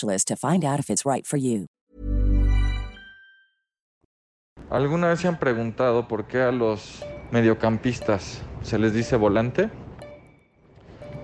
to 0.00 0.36
find 0.36 0.64
out 0.64 0.78
if 0.78 0.90
it's 0.90 1.04
right 1.04 1.26
for 1.26 1.38
you. 1.38 1.66
¿Alguna 4.70 5.08
vez 5.08 5.20
se 5.20 5.28
han 5.28 5.38
preguntado 5.38 6.08
por 6.08 6.24
qué 6.24 6.40
a 6.40 6.50
los 6.50 7.04
mediocampistas 7.30 8.40
se 8.62 8.78
les 8.78 8.94
dice 8.94 9.16
volante? 9.16 9.68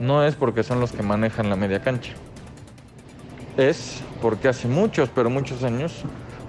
No 0.01 0.23
es 0.23 0.35
porque 0.35 0.63
son 0.63 0.81
los 0.81 0.93
que 0.93 1.03
manejan 1.03 1.49
la 1.49 1.57
media 1.57 1.81
cancha. 1.81 2.13
Es 3.57 4.03
porque 4.21 4.49
hace 4.49 4.69
muchos, 4.69 5.09
pero 5.09 5.31
muchos 5.31 5.65
años, 5.65 6.05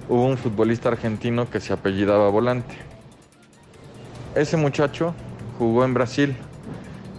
hubo 0.09 0.25
un 0.25 0.37
futbolista 0.37 0.89
argentino 0.89 1.49
que 1.49 1.59
se 1.59 1.71
apellidaba 1.71 2.29
Volante. 2.29 2.75
Ese 4.35 4.57
muchacho 4.57 5.13
jugó 5.57 5.85
en 5.85 5.93
Brasil 5.93 6.35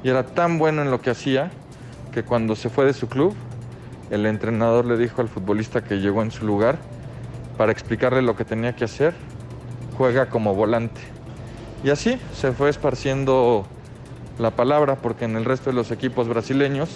y 0.05 0.11
era 0.11 0.27
tan 0.27 0.59
bueno 0.59 0.83
en 0.83 0.91
lo 0.91 1.01
que 1.01 1.11
hacía 1.11 1.51
que 2.13 2.23
cuando 2.23 2.55
se 2.55 2.69
fue 2.69 2.85
de 2.85 2.93
su 2.93 3.09
club, 3.09 3.35
el 4.11 4.27
entrenador 4.27 4.85
le 4.85 4.97
dijo 4.97 5.23
al 5.23 5.29
futbolista 5.29 5.83
que 5.83 6.01
llegó 6.01 6.23
en 6.23 6.31
su 6.31 6.45
lugar 6.45 6.79
para 7.57 7.73
explicarle 7.73 8.23
lo 8.23 8.37
que 8.37 8.45
tenía 8.45 8.75
que 8.75 8.85
hacer, 8.85 9.15
juega 9.97 10.27
como 10.27 10.55
volante. 10.55 11.01
Y 11.85 11.91
así 11.91 12.19
se 12.35 12.53
fue 12.53 12.71
esparciendo 12.71 13.67
la 14.39 14.51
palabra 14.51 14.97
porque 14.97 15.25
en 15.25 15.37
el 15.37 15.45
resto 15.45 15.71
de 15.71 15.77
los 15.77 15.91
equipos 15.91 16.29
brasileños 16.29 16.89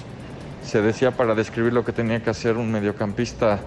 se 0.65 0.83
decía 0.83 1.11
para 1.11 1.35
describir 1.35 1.73
lo 1.73 1.85
que 1.85 1.93
tenía 1.93 2.23
que 2.23 2.31
hacer 2.31 2.57
un 2.57 2.73
mediocampista 2.73 3.61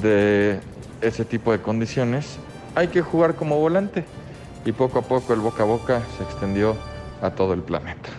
de 0.00 0.60
ese 1.00 1.24
tipo 1.24 1.52
de 1.52 1.60
condiciones, 1.60 2.38
hay 2.74 2.88
que 2.88 3.02
jugar 3.02 3.34
como 3.34 3.58
volante. 3.58 4.04
Y 4.64 4.72
poco 4.72 4.98
a 4.98 5.02
poco 5.02 5.32
el 5.32 5.40
boca 5.40 5.62
a 5.62 5.66
boca 5.66 6.02
se 6.16 6.22
extendió 6.22 6.76
a 7.22 7.30
todo 7.30 7.54
el 7.54 7.62
planeta. 7.62 8.10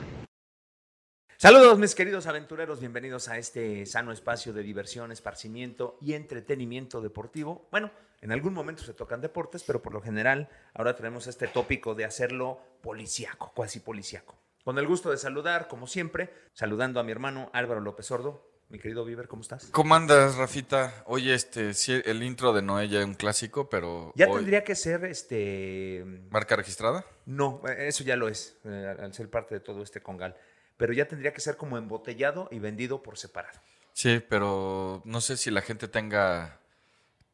Saludos 1.42 1.80
mis 1.80 1.96
queridos 1.96 2.28
aventureros, 2.28 2.80
bienvenidos 2.80 3.28
a 3.28 3.40
este 3.40 3.88
sano 3.88 4.12
espacio 4.12 4.54
de 4.54 4.62
diversión, 4.62 5.12
esparcimiento 5.12 5.98
y 6.00 6.14
entretenimiento 6.14 7.02
deportivo. 7.02 7.68
Bueno, 7.72 7.90
en 8.22 8.32
algún 8.32 8.54
momento 8.54 8.84
se 8.84 8.94
tocan 8.94 9.22
deportes, 9.22 9.64
pero 9.64 9.82
por 9.82 9.92
lo 9.92 10.02
general 10.02 10.50
ahora 10.76 10.96
tenemos 10.96 11.26
este 11.26 11.48
tópico 11.48 11.96
de 11.96 12.06
hacerlo 12.06 12.60
policíaco, 12.84 13.52
cuasi 13.56 13.80
policíaco. 13.80 14.36
Con 14.64 14.78
el 14.78 14.86
gusto 14.86 15.10
de 15.10 15.18
saludar, 15.18 15.68
como 15.68 15.88
siempre, 15.88 16.32
saludando 16.54 17.00
a 17.00 17.04
mi 17.04 17.12
hermano 17.12 17.50
Álvaro 17.54 17.82
López 17.82 18.06
Sordo. 18.06 18.48
Mi 18.70 18.78
querido 18.78 19.04
Viver, 19.04 19.28
¿cómo 19.28 19.42
estás? 19.42 19.66
¿Cómo 19.72 19.96
andas, 19.96 20.36
Rafita? 20.36 21.04
Oye, 21.08 21.34
este, 21.34 21.74
sí, 21.74 22.04
el 22.06 22.22
intro 22.22 22.54
de 22.54 22.62
Noé 22.62 22.88
ya 22.88 23.00
es 23.00 23.06
un 23.06 23.16
clásico, 23.16 23.68
pero. 23.68 24.14
Ya 24.16 24.28
hoy- 24.28 24.36
tendría 24.36 24.64
que 24.64 24.76
ser 24.76 25.04
este. 25.06 26.06
¿Marca 26.30 26.56
registrada? 26.56 27.04
No, 27.26 27.64
eso 27.80 28.04
ya 28.04 28.16
lo 28.16 28.30
es, 28.30 28.58
eh, 28.64 28.96
al 28.98 29.14
ser 29.14 29.30
parte 29.30 29.56
de 29.56 29.60
todo 29.60 29.82
este 29.82 30.02
congal. 30.02 30.38
Pero 30.82 30.94
ya 30.94 31.08
tendría 31.08 31.32
que 31.32 31.42
ser 31.42 31.58
como 31.58 31.78
embotellado 31.78 32.48
y 32.50 32.58
vendido 32.58 33.04
por 33.04 33.16
separado. 33.16 33.60
Sí, 33.94 34.20
pero 34.28 35.04
no 35.06 35.22
sé 35.22 35.38
si 35.38 35.52
la 35.52 35.62
gente 35.62 35.88
tenga 35.88 36.58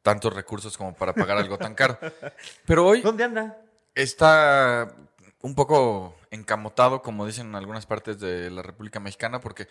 tantos 0.01 0.33
recursos 0.33 0.77
como 0.77 0.93
para 0.93 1.13
pagar 1.13 1.37
algo 1.37 1.57
tan 1.57 1.73
caro. 1.73 1.97
Pero 2.65 2.85
hoy 2.87 3.01
¿Dónde 3.01 3.23
anda? 3.23 3.57
está 3.95 4.93
un 5.39 5.55
poco 5.55 6.13
encamotado, 6.29 7.01
como 7.01 7.25
dicen 7.25 7.47
en 7.47 7.55
algunas 7.55 7.85
partes 7.85 8.19
de 8.19 8.49
la 8.51 8.63
República 8.63 8.99
Mexicana, 8.99 9.39
porque 9.39 9.69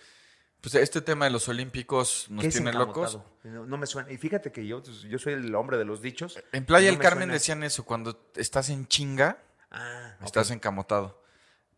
pues, 0.63 0.75
este 0.75 1.03
tema 1.03 1.27
de 1.27 1.33
los 1.33 1.47
Olímpicos 1.49 2.31
nos 2.31 2.43
¿Qué 2.43 2.49
es 2.49 2.55
tiene 2.55 2.73
locos. 2.73 3.19
No, 3.45 3.67
no 3.67 3.77
me 3.77 3.87
suena. 3.87 4.11
Y 4.11 4.17
fíjate 4.17 4.53
que 4.53 4.67
yo, 4.67 4.83
pues, 4.83 5.03
yo 5.03 5.19
soy 5.19 5.35
el 5.35 5.55
hombre 5.55 5.77
de 5.77 5.85
los 5.85 6.01
dichos. 6.01 6.43
En 6.53 6.65
Playa 6.65 6.87
del 6.87 6.97
me 6.97 7.05
Carmen 7.05 7.25
suena. 7.25 7.35
decían 7.35 7.63
eso, 7.63 7.85
cuando 7.85 8.31
estás 8.37 8.71
en 8.71 8.87
chinga, 8.89 9.37
Ah, 9.71 10.17
estás 10.25 10.51
encamotado. 10.51 11.21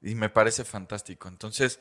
Y 0.01 0.15
me 0.15 0.29
parece 0.29 0.65
fantástico. 0.65 1.29
Entonces, 1.29 1.81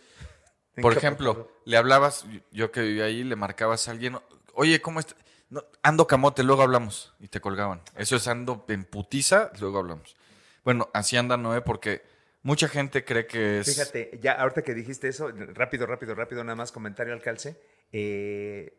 por 0.81 0.95
ejemplo, 0.95 1.51
le 1.65 1.77
hablabas, 1.77 2.25
yo 2.51 2.71
que 2.71 2.81
vivía 2.81 3.05
ahí, 3.05 3.23
le 3.23 3.35
marcabas 3.35 3.87
a 3.87 3.91
alguien, 3.91 4.17
oye, 4.53 4.81
¿cómo 4.81 4.99
está? 4.99 5.15
No, 5.49 5.63
ando 5.81 6.07
camote, 6.07 6.43
luego 6.43 6.61
hablamos. 6.61 7.13
Y 7.19 7.27
te 7.29 7.39
colgaban. 7.39 7.81
Eso 7.95 8.15
es 8.15 8.27
ando 8.27 8.65
en 8.67 8.83
putiza, 8.83 9.51
luego 9.59 9.79
hablamos. 9.79 10.15
Bueno, 10.63 10.89
así 10.93 11.15
anda 11.15 11.37
Noé 11.37 11.61
porque 11.61 12.01
mucha 12.41 12.67
gente 12.67 13.05
cree 13.05 13.25
que 13.27 13.59
es... 13.59 13.67
Fíjate, 13.67 14.19
ya 14.21 14.33
ahorita 14.33 14.61
que 14.61 14.73
dijiste 14.73 15.07
eso, 15.07 15.31
rápido, 15.53 15.85
rápido, 15.85 16.15
rápido, 16.15 16.43
nada 16.43 16.55
más 16.55 16.71
comentario 16.71 17.13
al 17.13 17.21
calce. 17.21 17.61
eh, 17.91 18.73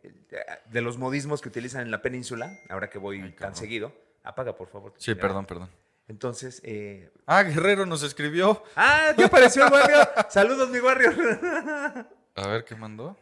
de 0.70 0.80
los 0.82 0.98
modismos 0.98 1.40
que 1.40 1.48
utilizan 1.48 1.82
en 1.82 1.90
la 1.90 2.02
península, 2.02 2.58
ahora 2.68 2.90
que 2.90 2.98
voy 2.98 3.32
tan 3.32 3.56
seguido. 3.56 3.92
Apaga, 4.22 4.56
por 4.56 4.68
favor. 4.68 4.92
Sí, 4.98 5.14
perdón, 5.14 5.46
perdón. 5.46 5.70
Entonces, 6.08 6.60
eh, 6.64 7.10
Ah, 7.26 7.42
Guerrero 7.42 7.84
nos 7.86 8.02
escribió. 8.02 8.62
¡Ah! 8.74 9.12
¿Qué 9.16 9.24
apareció 9.24 9.66
el 9.66 9.72
Warrior? 9.72 10.08
Saludos, 10.30 10.70
mi 10.70 10.80
Warrior. 10.80 11.14
A 12.34 12.48
ver, 12.48 12.64
¿qué 12.64 12.74
mandó? 12.74 13.16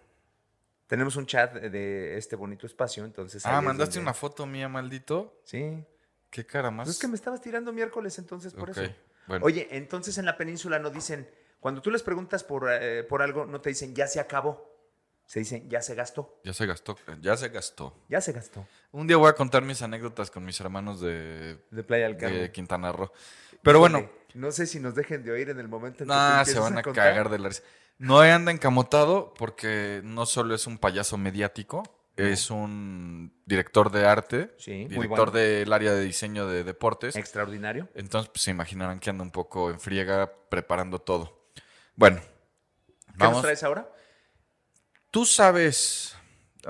Tenemos 0.87 1.17
un 1.17 1.27
chat 1.27 1.53
de 1.55 2.17
este 2.17 2.37
bonito 2.37 2.65
espacio, 2.67 3.05
entonces. 3.05 3.45
Ah, 3.45 3.61
mandaste 3.61 3.97
donde- 3.97 4.09
una 4.11 4.15
foto 4.15 4.47
mía, 4.47 4.69
maldito. 4.69 5.41
Sí. 5.45 5.85
Qué 6.31 6.47
cara 6.47 6.71
más. 6.71 6.87
Pues 6.87 6.97
es 6.97 7.01
que 7.01 7.09
me 7.09 7.17
estabas 7.17 7.41
tirando 7.41 7.73
miércoles, 7.73 8.19
entonces, 8.19 8.53
por 8.55 8.71
eso. 8.71 8.83
bueno. 9.27 9.45
Oye, 9.45 9.67
entonces 9.73 10.17
en 10.19 10.25
la 10.27 10.37
península 10.37 10.79
no 10.79 10.91
dicen, 10.91 11.29
cuando 11.59 11.83
tú 11.83 11.91
les 11.91 12.03
preguntas 12.05 12.45
por, 12.45 12.69
eh, 12.71 13.03
por 13.03 13.23
algo, 13.23 13.47
no 13.47 13.61
te 13.61 13.71
dicen 13.71 13.95
ya 13.95 14.07
se 14.07 14.21
acabó. 14.21 14.76
Se 15.27 15.41
dicen 15.41 15.69
ya 15.69 15.83
se 15.83 15.95
gastó. 15.95 16.41
Ya 16.45 16.53
se 16.53 16.67
gastó, 16.67 16.97
ya 17.21 17.37
se 17.37 17.49
gastó. 17.49 17.95
Ya 18.09 18.21
se 18.21 18.33
gastó. 18.33 18.67
Un 18.93 19.07
día 19.07 19.17
voy 19.17 19.29
a 19.29 19.33
contar 19.33 19.63
mis 19.63 19.83
anécdotas 19.83 20.31
con 20.31 20.45
mis 20.45 20.59
hermanos 20.61 21.01
de, 21.01 21.59
De 21.71 21.83
Playa 21.83 22.05
del 22.05 22.15
de 22.15 22.21
Carmen. 22.21 22.53
Quintana 22.53 22.93
Roo. 22.93 23.11
Pero 23.63 23.81
bueno, 23.81 24.09
No 24.35 24.53
sé 24.53 24.67
si 24.67 24.79
nos 24.79 24.95
dejen 24.95 25.25
de 25.25 25.33
oír 25.33 25.51
en 25.51 25.59
el 25.59 25.67
momento 25.67 26.05
en 26.05 26.09
que 26.09 26.15
nah, 26.15 26.39
empieces 26.41 26.55
se 26.55 26.61
van 26.61 26.79
a, 26.79 26.83
cagar 26.83 27.29
de 27.29 27.39
la 27.39 27.49
risa. 27.49 27.63
Noé 27.99 28.31
anda 28.31 28.53
encamotado 28.53 29.35
porque 29.35 30.01
no 30.05 30.27
solo 30.27 30.55
es 30.55 30.67
un 30.67 30.79
payaso 30.79 31.17
mediático, 31.19 31.83
es 32.17 32.51
un 32.51 33.33
director 33.45 33.91
de 33.91 34.07
arte, 34.07 34.55
Sí, 34.59 34.71
muy 34.73 34.85
director 34.89 35.31
bueno. 35.31 35.33
del 35.33 35.73
área 35.73 35.93
de 35.93 36.03
diseño 36.03 36.47
de 36.47 36.63
deportes. 36.65 37.17
Extraordinario. 37.17 37.89
Entonces, 37.95 38.31
pues, 38.31 38.43
se 38.43 38.51
imaginarán 38.53 39.01
que 39.01 39.11
anda 39.11 39.23
un 39.25 39.31
poco 39.33 39.71
en 39.71 39.81
friega 39.81 40.31
preparando 40.49 40.99
todo. 41.01 41.47
Bueno, 41.95 42.21
¿Qué 42.21 43.13
nos 43.13 43.19
vamos. 43.19 43.43
traes 43.43 43.63
ahora? 43.65 43.91
Tú 45.17 45.25
sabes, 45.25 46.15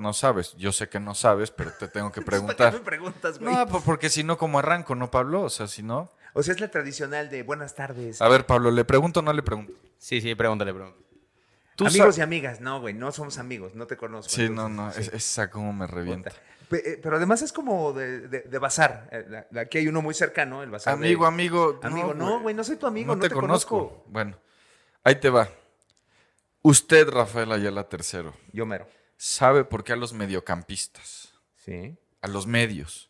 no 0.01 0.13
sabes, 0.13 0.55
yo 0.55 0.71
sé 0.71 0.89
que 0.89 1.01
no 1.01 1.17
sabes, 1.17 1.51
pero 1.51 1.73
te 1.73 1.89
tengo 1.89 2.13
que 2.13 2.21
¿Para 2.23 2.37
qué 2.39 2.45
preguntar. 2.47 2.73
me 2.75 2.79
preguntas, 2.79 3.41
güey? 3.41 3.53
No, 3.53 3.67
pues 3.67 3.83
porque 3.83 4.09
si 4.09 4.23
no, 4.23 4.39
como 4.39 4.61
arranco, 4.61 4.95
¿no, 4.95 5.11
Pablo? 5.11 5.43
O 5.43 5.51
sea, 5.51 5.67
si 5.67 5.83
no. 5.83 6.13
O 6.33 6.45
sea, 6.45 6.55
es 6.55 6.61
la 6.61 6.71
tradicional 6.71 7.29
de 7.29 7.43
buenas 7.43 7.75
tardes. 7.75 8.23
A 8.23 8.29
ver, 8.29 8.47
Pablo, 8.47 8.71
¿le 8.71 8.85
pregunto 8.85 9.19
o 9.19 9.23
no 9.25 9.33
le 9.33 9.43
pregunto? 9.43 9.73
Sí, 9.99 10.21
sí, 10.21 10.33
pregúntale, 10.37 10.73
pregúntale. 10.73 11.05
Tú 11.75 11.89
amigos 11.89 12.19
y 12.19 12.21
amigas, 12.21 12.61
no, 12.61 12.81
güey, 12.81 12.95
no 12.95 13.11
somos 13.11 13.39
amigos, 13.39 13.75
no 13.75 13.89
te 13.89 13.97
conozco. 13.97 14.31
Sí, 14.31 14.43
no, 14.49 14.69
entonces, 14.69 14.77
no, 14.77 14.93
sí. 14.93 15.01
es- 15.01 15.13
esa 15.13 15.51
como 15.51 15.73
me 15.73 15.89
revienta. 15.89 16.31
Eh, 16.71 17.01
Pero 17.03 17.17
además 17.17 17.43
es 17.43 17.53
como 17.53 17.93
de, 17.95 18.29
de- 18.29 18.43
de 18.43 18.59
bazar. 18.61 19.09
Eh, 19.11 19.59
Aquí 19.59 19.79
hay 19.79 19.89
uno 19.89 20.03
muy 20.03 20.15
cercano, 20.15 20.63
el 20.63 20.71
bazar. 20.71 20.97
de- 20.97 21.05
Amigo, 21.05 21.27
amigo. 21.27 21.81
Amigo, 21.83 22.15
no, 22.15 22.39
güey, 22.43 22.55
no 22.55 22.63
soy 22.63 22.77
tu 22.77 22.87
amigo, 22.87 23.09
no, 23.09 23.17
no, 23.17 23.23
te, 23.23 23.29
te, 23.29 23.35
conozco. 23.35 24.05
Bueno, 24.07 24.39
ahí 25.03 25.17
te 25.17 25.31
va. 25.31 25.49
Usted, 26.69 27.09
Rafael 27.09 27.53
Ayala 27.53 27.89
tercero, 27.89 28.35
Yo 28.53 28.67
mero. 28.67 28.89
sabe 29.17 29.65
por 29.65 29.85
qué 29.85 29.93
a 29.93 29.97
los 29.97 30.13
mediocampistas, 30.13 31.33
Sí. 31.65 31.97
a 32.23 32.27
los 32.29 32.47
medios, 32.49 33.09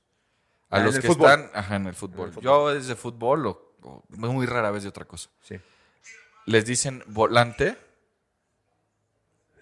a 0.69 0.77
Ah, 0.77 0.79
en 0.81 0.85
los 0.87 0.97
el 0.97 1.01
que 1.03 1.09
fútbol. 1.09 1.31
están 1.31 1.51
ajá, 1.55 1.77
en 1.77 1.87
el 1.87 1.95
fútbol. 1.95 2.29
fútbol. 2.33 2.45
Yo 2.45 2.75
desde 2.75 2.95
fútbol 2.97 3.47
o, 3.47 3.73
o 3.83 4.05
muy 4.11 4.45
rara 4.47 4.71
vez 4.71 4.83
de 4.83 4.91
otra 4.91 5.07
cosa. 5.07 5.31
Sí. 5.41 5.59
Les 6.45 6.67
dicen 6.67 7.03
volante. 7.07 7.77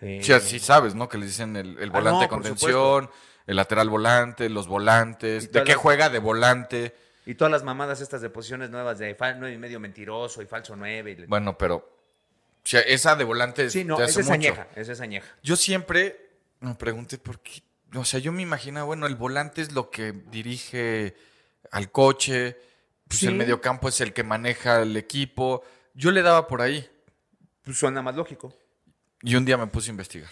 Eh, 0.01 0.21
Sí, 0.23 0.33
sí 0.41 0.59
sabes, 0.59 0.95
¿no? 0.97 1.09
Que 1.09 1.17
les 1.19 1.29
dicen 1.29 1.55
el, 1.57 1.79
el 1.79 1.91
Ah, 1.91 1.93
volante 1.93 2.17
no, 2.17 2.21
de 2.23 2.29
contención, 2.29 3.11
el 3.47 3.57
lateral 3.57 3.89
volante, 3.91 4.49
los 4.49 4.67
volantes. 4.67 5.53
¿De 5.53 5.63
qué 5.63 5.73
las- 5.73 5.79
juega? 5.81 6.09
De 6.11 6.19
volante. 6.19 6.97
Y 7.27 7.37
todas 7.37 7.53
las 7.53 7.63
mamadas 7.63 8.01
estas 8.01 8.21
de 8.21 8.29
posiciones 8.29 8.71
nuevas 8.71 8.99
de 8.99 9.17
fal- 9.17 9.37
nueve 9.39 9.55
y 9.55 9.59
medio 9.59 9.79
mentiroso 9.81 10.43
y 10.43 10.47
falso 10.47 10.75
nueve. 10.77 11.13
y- 11.13 11.27
Bueno, 11.27 11.57
pero 11.57 11.94
o 12.65 12.69
sea, 12.69 12.81
esa 12.81 13.15
de 13.17 13.25
volante 13.25 13.69
sí, 13.71 13.85
no, 13.85 14.01
esa 14.03 14.21
es 14.21 14.31
añeja, 14.31 14.67
esa 14.75 14.93
es 14.93 15.01
añeja. 15.01 15.29
Yo 15.43 15.55
siempre 15.57 16.31
me 16.61 16.75
pregunté 16.75 17.19
por 17.19 17.41
qué. 17.41 17.63
O 17.95 18.05
sea, 18.05 18.19
yo 18.21 18.33
me 18.33 18.43
imagino, 18.43 18.85
bueno, 18.87 19.07
el 19.07 19.15
volante 19.17 19.61
es 19.63 19.73
lo 19.73 19.91
que 19.91 20.13
dirige 20.13 21.15
al 21.71 21.91
coche, 21.93 22.57
pues 23.07 23.21
Sí. 23.21 23.27
el 23.27 23.35
mediocampo 23.35 23.89
es 23.89 24.01
el 24.01 24.13
que 24.13 24.25
maneja 24.25 24.81
el 24.83 24.97
equipo. 24.97 25.63
Yo 25.95 26.11
le 26.11 26.23
daba 26.23 26.49
por 26.49 26.63
ahí 26.63 26.89
Pues 27.63 27.77
suena 27.79 28.01
más 28.03 28.17
lógico. 28.17 28.53
y 29.23 29.37
un 29.37 29.45
día 29.45 29.57
me 29.59 29.67
puse 29.69 29.91
a 29.91 29.93
investigar. 29.93 30.29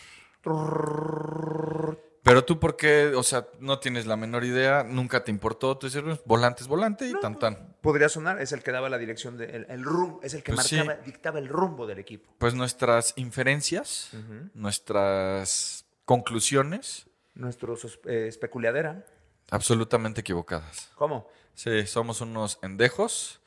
Pero 2.24 2.44
tú, 2.44 2.58
¿por 2.60 2.76
qué? 2.76 3.12
O 3.16 3.22
sea, 3.22 3.46
no 3.58 3.78
tienes 3.80 4.06
la 4.06 4.16
menor 4.16 4.44
idea, 4.44 4.84
nunca 4.84 5.24
te 5.24 5.30
importó. 5.30 5.76
Tú 5.76 5.86
dices, 5.86 6.02
"Pues, 6.02 6.20
volante 6.24 6.62
es 6.62 6.68
volante 6.68 7.06
y 7.08 7.12
tan 7.20 7.38
tan. 7.38 7.71
Podría 7.82 8.08
sonar, 8.08 8.40
es 8.40 8.52
el 8.52 8.62
que 8.62 8.70
daba 8.72 8.88
la 8.88 8.96
dirección, 8.96 9.36
de, 9.36 9.44
el, 9.44 9.66
el 9.68 9.82
rumbo, 9.84 10.20
es 10.22 10.32
el 10.34 10.42
que 10.42 10.52
Pues 10.54 10.66
sí. 10.68 10.76
marcaba, 10.76 11.02
dictaba 11.04 11.38
el 11.40 11.48
rumbo 11.48 11.86
del 11.86 11.98
equipo. 11.98 12.32
Pues 12.38 12.54
nuestras 12.54 13.12
inferencias, 13.16 14.10
nuestras 14.54 15.84
conclusiones, 16.04 17.06
Nuestros 17.34 17.98
eh, 18.06 18.26
especuladera. 18.28 19.04
absolutamente 19.50 20.20
equivocadas. 20.20 20.90
¿Cómo? 20.96 21.28
Sí, 21.54 21.86
somos 21.86 22.20
unos 22.20 22.58
endejos. 22.62 23.40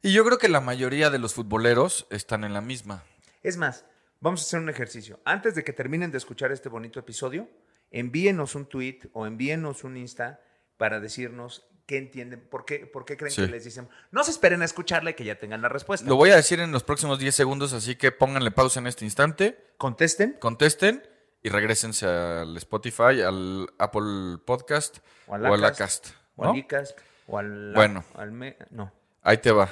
Y 0.00 0.12
yo 0.12 0.24
creo 0.24 0.38
que 0.38 0.48
la 0.48 0.60
mayoría 0.60 1.10
de 1.10 1.18
los 1.18 1.34
futboleros 1.34 2.06
están 2.10 2.44
en 2.44 2.52
la 2.54 2.60
misma. 2.60 3.02
Es 3.42 3.56
más, 3.56 3.84
vamos 4.20 4.40
a 4.40 4.44
hacer 4.44 4.60
un 4.60 4.68
ejercicio. 4.68 5.20
Antes 5.24 5.54
de 5.56 5.64
que 5.64 5.72
terminen 5.72 6.12
de 6.12 6.18
escuchar 6.18 6.52
este 6.52 6.68
bonito 6.68 7.00
episodio, 7.00 7.48
envíenos 7.90 8.54
un 8.54 8.66
tweet 8.66 9.00
o 9.12 9.26
envíenos 9.26 9.82
un 9.84 9.96
Insta 9.96 10.40
para 10.76 11.00
decirnos 11.00 11.66
qué 11.88 11.96
entienden, 11.96 12.40
por 12.50 12.66
qué, 12.66 12.80
por 12.86 13.06
qué 13.06 13.16
creen 13.16 13.32
Sí. 13.34 13.40
que 13.46 13.48
les 13.50 13.64
dicen. 13.64 13.88
No 14.12 14.22
se 14.22 14.30
esperen 14.30 14.60
a 14.60 14.66
escucharla 14.66 15.10
y 15.10 15.14
que 15.14 15.24
ya 15.24 15.38
tengan 15.40 15.62
la 15.62 15.70
respuesta. 15.70 16.06
Lo 16.06 16.16
voy 16.16 16.28
a 16.30 16.36
decir 16.36 16.60
en 16.60 16.70
los 16.70 16.84
próximos 16.84 17.18
10 17.18 17.34
segundos, 17.34 17.72
así 17.72 17.96
que 17.96 18.12
pónganle 18.12 18.50
pausa 18.50 18.78
en 18.78 18.86
este 18.86 19.06
instante, 19.06 19.58
Contesten 19.78 20.34
contesten 20.38 21.02
y 21.42 21.48
regresense 21.48 22.06
al 22.06 22.54
Spotify, 22.58 23.22
al 23.26 23.68
Apple 23.78 24.36
Podcast 24.44 24.98
O 25.28 25.32
o 25.32 25.34
al 25.34 25.64
Acast, 25.64 25.80
Acast. 25.80 26.06
o 26.36 26.44
¿no? 26.44 26.50
al 26.50 26.56
ICAS 26.58 26.94
o 27.26 27.38
al. 27.38 27.72
Bueno. 27.74 28.04
al 28.14 28.32
me- 28.32 28.56
no. 28.70 28.92
Ahí 29.22 29.38
te 29.38 29.50
va. 29.50 29.70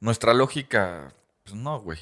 Nuestra 0.00 0.34
lógica, 0.34 1.14
pues 1.44 1.54
no, 1.54 1.80
güey. 1.80 1.98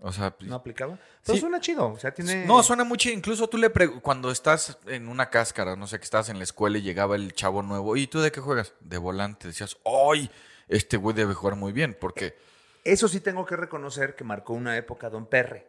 O 0.00 0.12
sea, 0.12 0.34
¿No 0.40 0.56
aplicaba? 0.56 0.98
Pero 1.24 1.34
Sí. 1.34 1.40
suena 1.40 1.60
chido. 1.60 1.88
O 1.92 1.98
sea, 1.98 2.12
tiene. 2.12 2.44
No, 2.44 2.62
suena 2.62 2.84
mucho. 2.84 3.08
Incluso 3.10 3.48
tú 3.48 3.56
le 3.56 3.70
cuando 4.02 4.30
estás 4.30 4.76
en 4.86 5.08
una 5.08 5.30
cáscara, 5.30 5.76
no 5.76 5.86
sé, 5.86 5.98
que 5.98 6.04
estás 6.04 6.28
en 6.28 6.38
la 6.38 6.44
escuela 6.44 6.76
y 6.78 6.82
llegaba 6.82 7.16
el 7.16 7.32
chavo 7.32 7.62
nuevo, 7.62 7.96
¿y 7.96 8.06
tú 8.06 8.20
de 8.20 8.30
qué 8.30 8.40
juegas? 8.40 8.74
De 8.80 8.98
volante. 8.98 9.48
Decías, 9.48 9.76
¡ay! 9.84 10.30
Este 10.68 10.96
güey 10.96 11.14
debe 11.16 11.34
jugar 11.34 11.56
muy 11.56 11.72
bien, 11.72 11.96
porque 11.98 12.36
Eso 12.84 13.08
sí 13.08 13.20
tengo 13.20 13.46
que 13.46 13.56
reconocer 13.56 14.14
que 14.14 14.24
marcó 14.24 14.52
una 14.52 14.76
época 14.76 15.08
Don 15.08 15.24
Perre. 15.26 15.66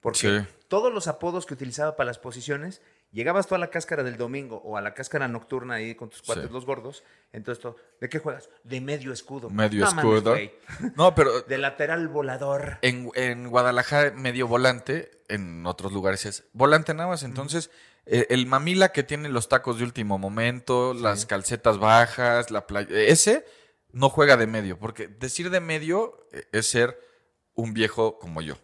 Porque 0.00 0.18
Sí. 0.40 0.46
todos 0.68 0.90
los 0.92 1.06
apodos 1.06 1.44
que 1.44 1.52
utilizaba 1.52 1.96
para 1.96 2.06
las 2.06 2.18
posiciones, 2.18 2.80
llegabas 3.12 3.46
tú 3.46 3.54
a 3.54 3.58
la 3.58 3.70
cáscara 3.70 4.02
del 4.02 4.16
domingo 4.16 4.56
o 4.64 4.76
a 4.76 4.80
la 4.82 4.92
cáscara 4.94 5.28
nocturna 5.28 5.74
ahí 5.74 5.94
con 5.94 6.10
tus 6.10 6.22
cuates 6.22 6.46
Sí. 6.46 6.52
los 6.52 6.66
gordos. 6.66 7.02
Entonces, 7.32 7.62
tú, 7.62 7.74
¿de 8.00 8.08
qué 8.08 8.18
juegas? 8.18 8.48
De 8.64 8.80
medio 8.80 9.12
escudo. 9.12 9.48
medio 9.50 9.82
No 9.84 9.88
escudo. 9.88 10.36
no, 10.96 11.14
pero 11.14 11.40
De 11.48 11.58
lateral 11.58 12.08
volador. 12.08 12.78
en, 12.82 13.10
en 13.14 13.48
Guadalajara, 13.48 14.10
medio 14.12 14.46
volante, 14.46 15.10
en 15.28 15.64
otros 15.66 15.92
lugares 15.92 16.26
es 16.26 16.44
volante 16.52 16.92
nada 16.94 17.08
más. 17.08 17.22
Entonces, 17.22 17.70
eh, 18.06 18.26
el 18.30 18.46
mamila 18.46 18.90
que 18.92 19.02
tiene 19.02 19.28
los 19.28 19.48
tacos 19.48 19.78
de 19.78 19.84
último 19.84 20.18
momento, 20.18 20.94
las 20.94 21.26
calcetas 21.26 21.78
bajas, 21.78 22.50
la 22.50 22.66
playa, 22.66 22.88
ese 23.00 23.44
no 23.92 24.10
juega 24.10 24.36
de 24.36 24.46
medio, 24.46 24.78
porque 24.78 25.08
decir 25.08 25.48
de 25.50 25.60
medio 25.60 26.28
eh, 26.32 26.44
es 26.52 26.68
ser 26.68 27.00
un 27.54 27.72
viejo 27.72 28.18
como 28.18 28.42
yo. 28.42 28.56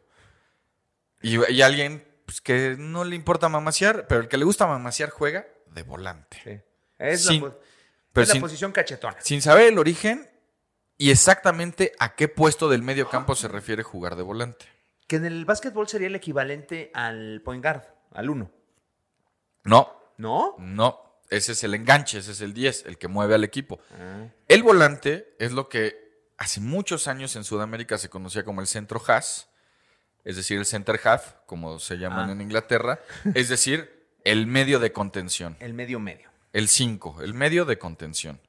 Y, 1.23 1.39
y 1.53 1.63
alguien 1.63 2.05
pues, 2.27 2.41
que 2.41 2.77
no 2.79 3.05
le 3.05 3.17
importa 3.17 3.49
mamasear, 3.49 4.07
pero 4.09 4.21
el 4.21 4.29
que 4.29 4.37
le 4.37 4.45
gusta 4.45 4.67
mamasear 4.67 5.11
juega 5.11 5.47
de 5.67 5.83
volante. 5.83 6.39
Sí. 6.45 6.61
Es, 6.99 7.25
Sin- 7.25 7.43
la, 7.43 7.51
po- 7.51 7.61
pero 8.13 8.23
es 8.23 8.29
la 8.29 8.33
sin- 8.35 8.43
posición 8.43 8.73
cachetona. 8.73 9.17
Sin 9.21 9.41
saber 9.43 9.67
el 9.69 9.79
origen 9.79 10.29
y 10.99 11.11
exactamente 11.11 11.93
a 11.99 12.15
qué 12.15 12.29
puesto 12.29 12.69
del 12.69 12.83
medio 12.83 13.09
campo 13.09 13.35
se 13.35 13.49
refiere 13.49 13.83
jugar 13.83 14.17
de 14.17 14.23
volante. 14.23 14.67
Que 15.09 15.17
en 15.17 15.25
el 15.25 15.45
básquetbol 15.45 15.89
sería 15.89 16.07
el 16.07 16.15
equivalente 16.15 16.91
al 16.95 17.41
point 17.45 17.63
guard, 17.63 17.83
al 18.13 18.31
uno. 18.31 18.51
No, 19.65 19.97
¿No? 20.19 20.55
no. 20.59 21.01
Ese 21.31 21.53
es 21.53 21.65
el 21.65 21.75
enganche, 21.75 22.19
ese 22.19 22.33
es 22.33 22.41
el 22.43 22.53
10, 22.53 22.85
el 22.87 22.99
que 22.99 23.09
mueve 23.09 23.35
al 23.35 23.43
equipo. 23.45 23.81
Ah. 23.99 24.27
El 24.49 24.63
volante 24.63 25.35
es 25.39 25.53
lo 25.53 25.69
que 25.71 26.31
hace 26.37 26.61
muchos 26.61 27.09
años 27.09 27.35
en 27.37 27.45
Sudamérica 27.45 27.97
se 27.97 28.11
conocía 28.11 28.45
como 28.45 28.61
el 28.61 28.67
centro 28.67 29.01
half, 29.07 29.45
es 30.25 30.37
decir, 30.37 30.59
el 30.59 30.67
center 30.67 31.01
half, 31.05 31.35
como 31.47 31.79
se 31.79 31.97
llaman 31.99 32.29
Ah. 32.29 32.33
en 32.33 32.41
Inglaterra, 32.41 33.01
es 33.35 33.49
decir, 33.49 34.07
el 34.25 34.47
medio 34.47 34.79
de 34.79 34.93
contención, 34.93 35.57
El 35.61 35.75
medio 35.75 35.99
medio. 36.01 36.31
el 36.53 36.69
5, 36.69 37.23
el 37.23 37.35
medio 37.35 37.65
de 37.65 37.79
contención. 37.79 38.41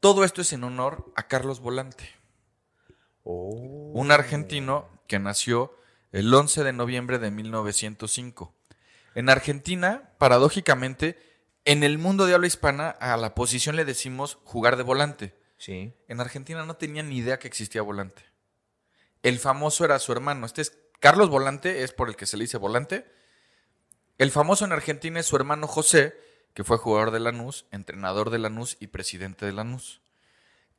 Todo 0.00 0.24
esto 0.24 0.42
es 0.42 0.52
en 0.52 0.64
honor 0.64 1.12
a 1.16 1.24
Carlos 1.28 1.60
Volante. 1.60 2.10
Oh. 3.30 3.90
un 3.94 4.10
argentino 4.10 4.88
que 5.06 5.18
nació 5.18 5.76
el 6.12 6.32
11 6.32 6.64
de 6.64 6.72
noviembre 6.72 7.18
de 7.18 7.30
1905. 7.30 8.54
En 9.14 9.28
Argentina, 9.28 10.14
paradójicamente, 10.16 11.18
en 11.66 11.82
el 11.82 11.98
mundo 11.98 12.24
de 12.24 12.32
habla 12.34 12.46
hispana, 12.46 12.88
a 12.88 13.18
la 13.18 13.34
posición 13.34 13.76
le 13.76 13.84
decimos 13.84 14.38
jugar 14.44 14.78
de 14.78 14.82
volante. 14.82 15.34
Sí. 15.58 15.92
En 16.08 16.20
Argentina 16.22 16.64
no 16.64 16.76
tenían 16.76 17.10
ni 17.10 17.18
idea 17.18 17.38
que 17.38 17.48
existía 17.48 17.82
volante. 17.82 18.22
El 19.22 19.38
famoso 19.38 19.84
era 19.84 19.98
su 19.98 20.12
hermano. 20.12 20.46
Este 20.46 20.62
es 20.62 20.78
Carlos 21.00 21.28
Volante, 21.28 21.82
es 21.82 21.92
por 21.92 22.08
el 22.08 22.16
que 22.16 22.26
se 22.26 22.36
le 22.36 22.44
dice 22.44 22.58
volante. 22.58 23.06
El 24.18 24.30
famoso 24.30 24.64
en 24.64 24.72
Argentina 24.72 25.20
es 25.20 25.26
su 25.26 25.36
hermano 25.36 25.66
José, 25.66 26.18
que 26.54 26.64
fue 26.64 26.76
jugador 26.76 27.12
de 27.12 27.20
Lanús, 27.20 27.66
entrenador 27.70 28.30
de 28.30 28.38
Lanús 28.38 28.76
y 28.80 28.88
presidente 28.88 29.46
de 29.46 29.52
Lanús. 29.52 30.00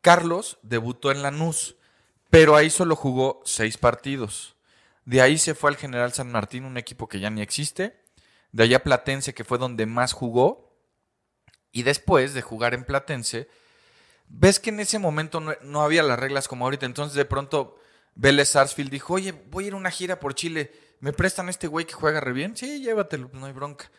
Carlos 0.01 0.59
debutó 0.61 1.11
en 1.11 1.21
Lanús, 1.21 1.75
pero 2.29 2.55
ahí 2.55 2.69
solo 2.69 2.95
jugó 2.95 3.41
seis 3.45 3.77
partidos. 3.77 4.55
De 5.05 5.21
ahí 5.21 5.37
se 5.37 5.55
fue 5.55 5.69
al 5.69 5.77
General 5.77 6.11
San 6.13 6.31
Martín, 6.31 6.65
un 6.65 6.77
equipo 6.77 7.07
que 7.07 7.19
ya 7.19 7.29
ni 7.29 7.41
existe. 7.41 7.99
De 8.51 8.63
allá 8.63 8.83
Platense, 8.83 9.33
que 9.33 9.43
fue 9.43 9.57
donde 9.57 9.85
más 9.85 10.13
jugó. 10.13 10.77
Y 11.71 11.83
después 11.83 12.33
de 12.33 12.41
jugar 12.41 12.73
en 12.73 12.83
Platense, 12.83 13.47
ves 14.27 14.59
que 14.59 14.69
en 14.69 14.79
ese 14.81 14.99
momento 14.99 15.39
no, 15.39 15.53
no 15.61 15.81
había 15.81 16.03
las 16.03 16.19
reglas 16.19 16.47
como 16.47 16.65
ahorita. 16.65 16.85
Entonces 16.85 17.15
de 17.15 17.25
pronto 17.25 17.78
Vélez 18.21 18.49
Sarsfield 18.49 18.91
dijo, 18.91 19.13
oye, 19.13 19.31
voy 19.31 19.63
a 19.63 19.67
ir 19.67 19.73
a 19.73 19.77
una 19.77 19.91
gira 19.91 20.19
por 20.19 20.35
Chile. 20.35 20.73
¿Me 20.99 21.13
prestan 21.13 21.47
este 21.47 21.67
güey 21.67 21.85
que 21.85 21.93
juega 21.93 22.19
re 22.19 22.33
bien? 22.33 22.57
Sí, 22.57 22.81
llévatelo, 22.81 23.29
pues 23.29 23.39
no 23.39 23.47
hay 23.47 23.53
bronca. 23.53 23.89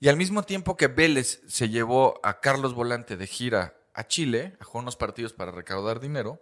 Y 0.00 0.08
al 0.08 0.16
mismo 0.16 0.44
tiempo 0.44 0.78
que 0.78 0.86
Vélez 0.86 1.42
se 1.46 1.68
llevó 1.68 2.18
a 2.22 2.40
Carlos 2.40 2.72
Volante 2.72 3.18
de 3.18 3.26
gira 3.26 3.76
a 3.92 4.06
Chile, 4.06 4.56
a 4.60 4.64
jugar 4.64 4.84
unos 4.84 4.96
partidos 4.96 5.34
para 5.34 5.52
recaudar 5.52 6.00
dinero, 6.00 6.40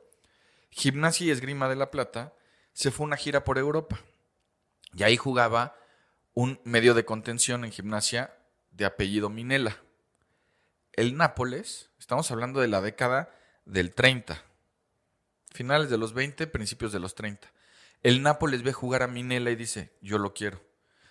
Gimnasia 0.70 1.26
y 1.26 1.30
Esgrima 1.30 1.68
de 1.68 1.74
la 1.74 1.90
Plata 1.90 2.34
se 2.72 2.92
fue 2.92 3.02
a 3.02 3.08
una 3.08 3.16
gira 3.16 3.42
por 3.42 3.58
Europa. 3.58 4.00
Y 4.92 5.02
ahí 5.02 5.16
jugaba 5.16 5.76
un 6.34 6.60
medio 6.62 6.94
de 6.94 7.04
contención 7.04 7.64
en 7.64 7.72
gimnasia 7.72 8.32
de 8.70 8.84
apellido 8.84 9.28
Minela. 9.28 9.78
El 10.92 11.16
Nápoles, 11.16 11.90
estamos 11.98 12.30
hablando 12.30 12.60
de 12.60 12.68
la 12.68 12.80
década 12.80 13.34
del 13.64 13.92
30, 13.92 14.40
finales 15.54 15.88
de 15.88 15.96
los 15.96 16.12
20, 16.12 16.46
principios 16.48 16.92
de 16.92 16.98
los 17.00 17.14
30. 17.14 17.48
El 18.02 18.22
Nápoles 18.22 18.62
ve 18.62 18.74
jugar 18.74 19.02
a 19.02 19.06
Minela 19.06 19.50
y 19.50 19.56
dice, 19.56 19.94
yo 20.02 20.18
lo 20.18 20.34
quiero. 20.34 20.60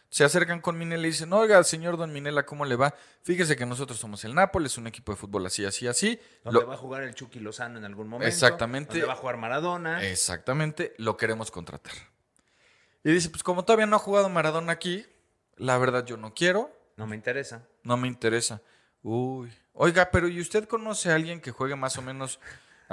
Se 0.09 0.23
acercan 0.23 0.61
con 0.61 0.77
Minela 0.77 1.07
y 1.07 1.09
dicen, 1.09 1.33
oiga, 1.33 1.63
señor 1.63 1.97
Don 1.97 2.13
Minela, 2.13 2.45
¿cómo 2.45 2.65
le 2.65 2.75
va? 2.75 2.93
Fíjese 3.23 3.55
que 3.55 3.65
nosotros 3.65 3.97
somos 3.97 4.23
el 4.25 4.35
Nápoles, 4.35 4.77
un 4.77 4.85
equipo 4.85 5.11
de 5.11 5.15
fútbol 5.15 5.43
así, 5.47 5.65
así, 5.65 5.87
así. 5.87 6.19
Donde 6.43 6.59
Lo- 6.59 6.67
va 6.67 6.75
a 6.75 6.77
jugar 6.77 7.01
el 7.01 7.15
Chucky 7.15 7.39
Lozano 7.39 7.79
en 7.79 7.85
algún 7.85 8.07
momento. 8.07 8.27
Exactamente. 8.29 8.91
Donde 8.91 9.07
va 9.07 9.13
a 9.13 9.15
jugar 9.15 9.37
Maradona. 9.37 10.07
Exactamente, 10.07 10.93
lo 10.99 11.17
queremos 11.17 11.49
contratar. 11.49 11.93
Y 13.03 13.11
dice, 13.11 13.31
pues 13.31 13.41
como 13.41 13.65
todavía 13.65 13.87
no 13.87 13.95
ha 13.95 13.99
jugado 13.99 14.29
Maradona 14.29 14.71
aquí, 14.73 15.03
la 15.57 15.79
verdad 15.79 16.05
yo 16.05 16.15
no 16.17 16.35
quiero, 16.35 16.71
No 16.95 17.07
me 17.07 17.15
interesa. 17.15 17.65
no 17.81 17.97
me 17.97 18.07
interesa. 18.07 18.61
Uy. 19.01 19.51
Oiga, 19.73 20.11
pero 20.11 20.27
¿y 20.27 20.39
usted 20.39 20.67
conoce 20.67 21.11
a 21.11 21.15
alguien 21.15 21.41
que 21.41 21.49
juegue 21.51 21.75
más 21.75 21.97
o 21.97 22.03
menos 22.03 22.39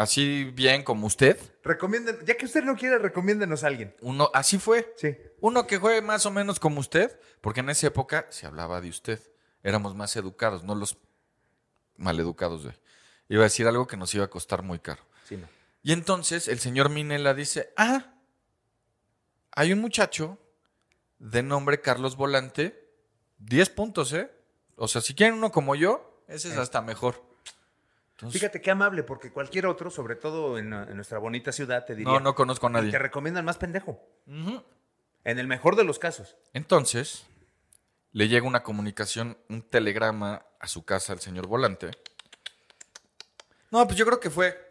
así 0.01 0.45
bien 0.45 0.83
como 0.83 1.07
usted? 1.07 1.39
Recomienden, 1.63 2.19
ya 2.25 2.37
que 2.37 2.47
usted 2.47 2.65
no 2.65 2.75
quiere, 2.75 2.99
recomiéndenos 2.99 3.65
a 3.65 3.67
alguien. 3.67 3.95
Uno, 4.01 4.31
así 4.33 4.59
fue. 4.59 4.95
Sí. 4.97 5.17
Uno 5.41 5.67
que 5.67 5.79
juegue 5.79 6.01
más 6.01 6.25
o 6.25 6.31
menos 6.31 6.59
como 6.59 6.81
usted, 6.81 7.21
porque 7.41 7.61
en 7.61 7.69
esa 7.69 7.89
época 7.89 8.27
se 8.31 8.47
hablaba 8.47 8.81
de 8.81 8.89
usted. 8.89 9.21
Éramos 9.63 9.95
más 9.95 10.17
educados, 10.17 10.65
no 10.65 10.75
los 10.75 10.97
maleducados 11.97 12.65
de. 12.65 12.73
Iba 13.29 13.43
a 13.43 13.45
decir 13.45 13.67
algo 13.67 13.87
que 13.87 13.99
nos 13.99 14.15
iba 14.15 14.25
a 14.25 14.31
costar 14.31 14.63
muy 14.63 14.79
caro. 14.79 15.03
Sí, 15.29 15.37
no. 15.37 15.47
Y 15.83 15.93
entonces 15.93 16.49
el 16.49 16.59
señor 16.59 16.89
Minela 16.89 17.35
dice, 17.35 17.73
ah, 17.77 18.15
hay 19.53 19.73
un 19.73 19.81
muchacho 19.81 20.39
de 21.19 21.43
nombre 21.43 21.83
Carlos 21.83 22.17
Volante, 22.17 22.89
10 23.39 23.71
puntos, 23.71 24.13
¿eh? 24.15 24.31
O 24.77 24.89
sea, 24.89 25.03
si 25.03 25.15
quieren 25.15 25.37
uno 25.37 25.53
como 25.53 25.75
yo, 25.75 26.25
ese 26.27 26.49
es 26.49 26.57
hasta 26.57 26.81
mejor. 26.81 27.30
Entonces, 28.21 28.41
Fíjate 28.41 28.61
qué 28.61 28.71
amable, 28.71 29.03
porque 29.03 29.33
cualquier 29.33 29.67
otro, 29.67 29.91
sobre 29.91 30.15
todo 30.15 30.59
en, 30.59 30.73
en 30.75 30.95
nuestra 30.95 31.19
bonita 31.19 31.53
ciudad, 31.53 31.87
te 31.87 31.95
diría. 31.95 32.13
no, 32.13 32.21
no 32.21 32.35
conozco 32.35 32.67
a 32.67 32.71
"Y 32.71 32.75
Te 32.75 32.81
nadie. 32.83 32.99
recomiendan 32.99 33.45
más 33.47 33.57
pendejo. 33.57 33.99
En 34.27 35.39
el 35.39 35.47
mejor 35.47 35.75
de 35.77 35.85
los 35.85 35.99
casos. 35.99 36.37
Entonces, 36.53 37.27
le 38.13 38.29
llega 38.29 38.47
una 38.47 38.63
comunicación, 38.63 39.39
un 39.49 39.63
telegrama 39.63 40.45
a 40.59 40.67
su 40.67 40.85
casa 40.85 41.13
al 41.15 41.21
señor 41.21 41.47
Volante. 41.47 41.91
No, 43.71 43.87
pues 43.87 43.97
yo 43.97 44.05
creo 44.07 44.21
que 44.21 44.31
fue. 44.31 44.69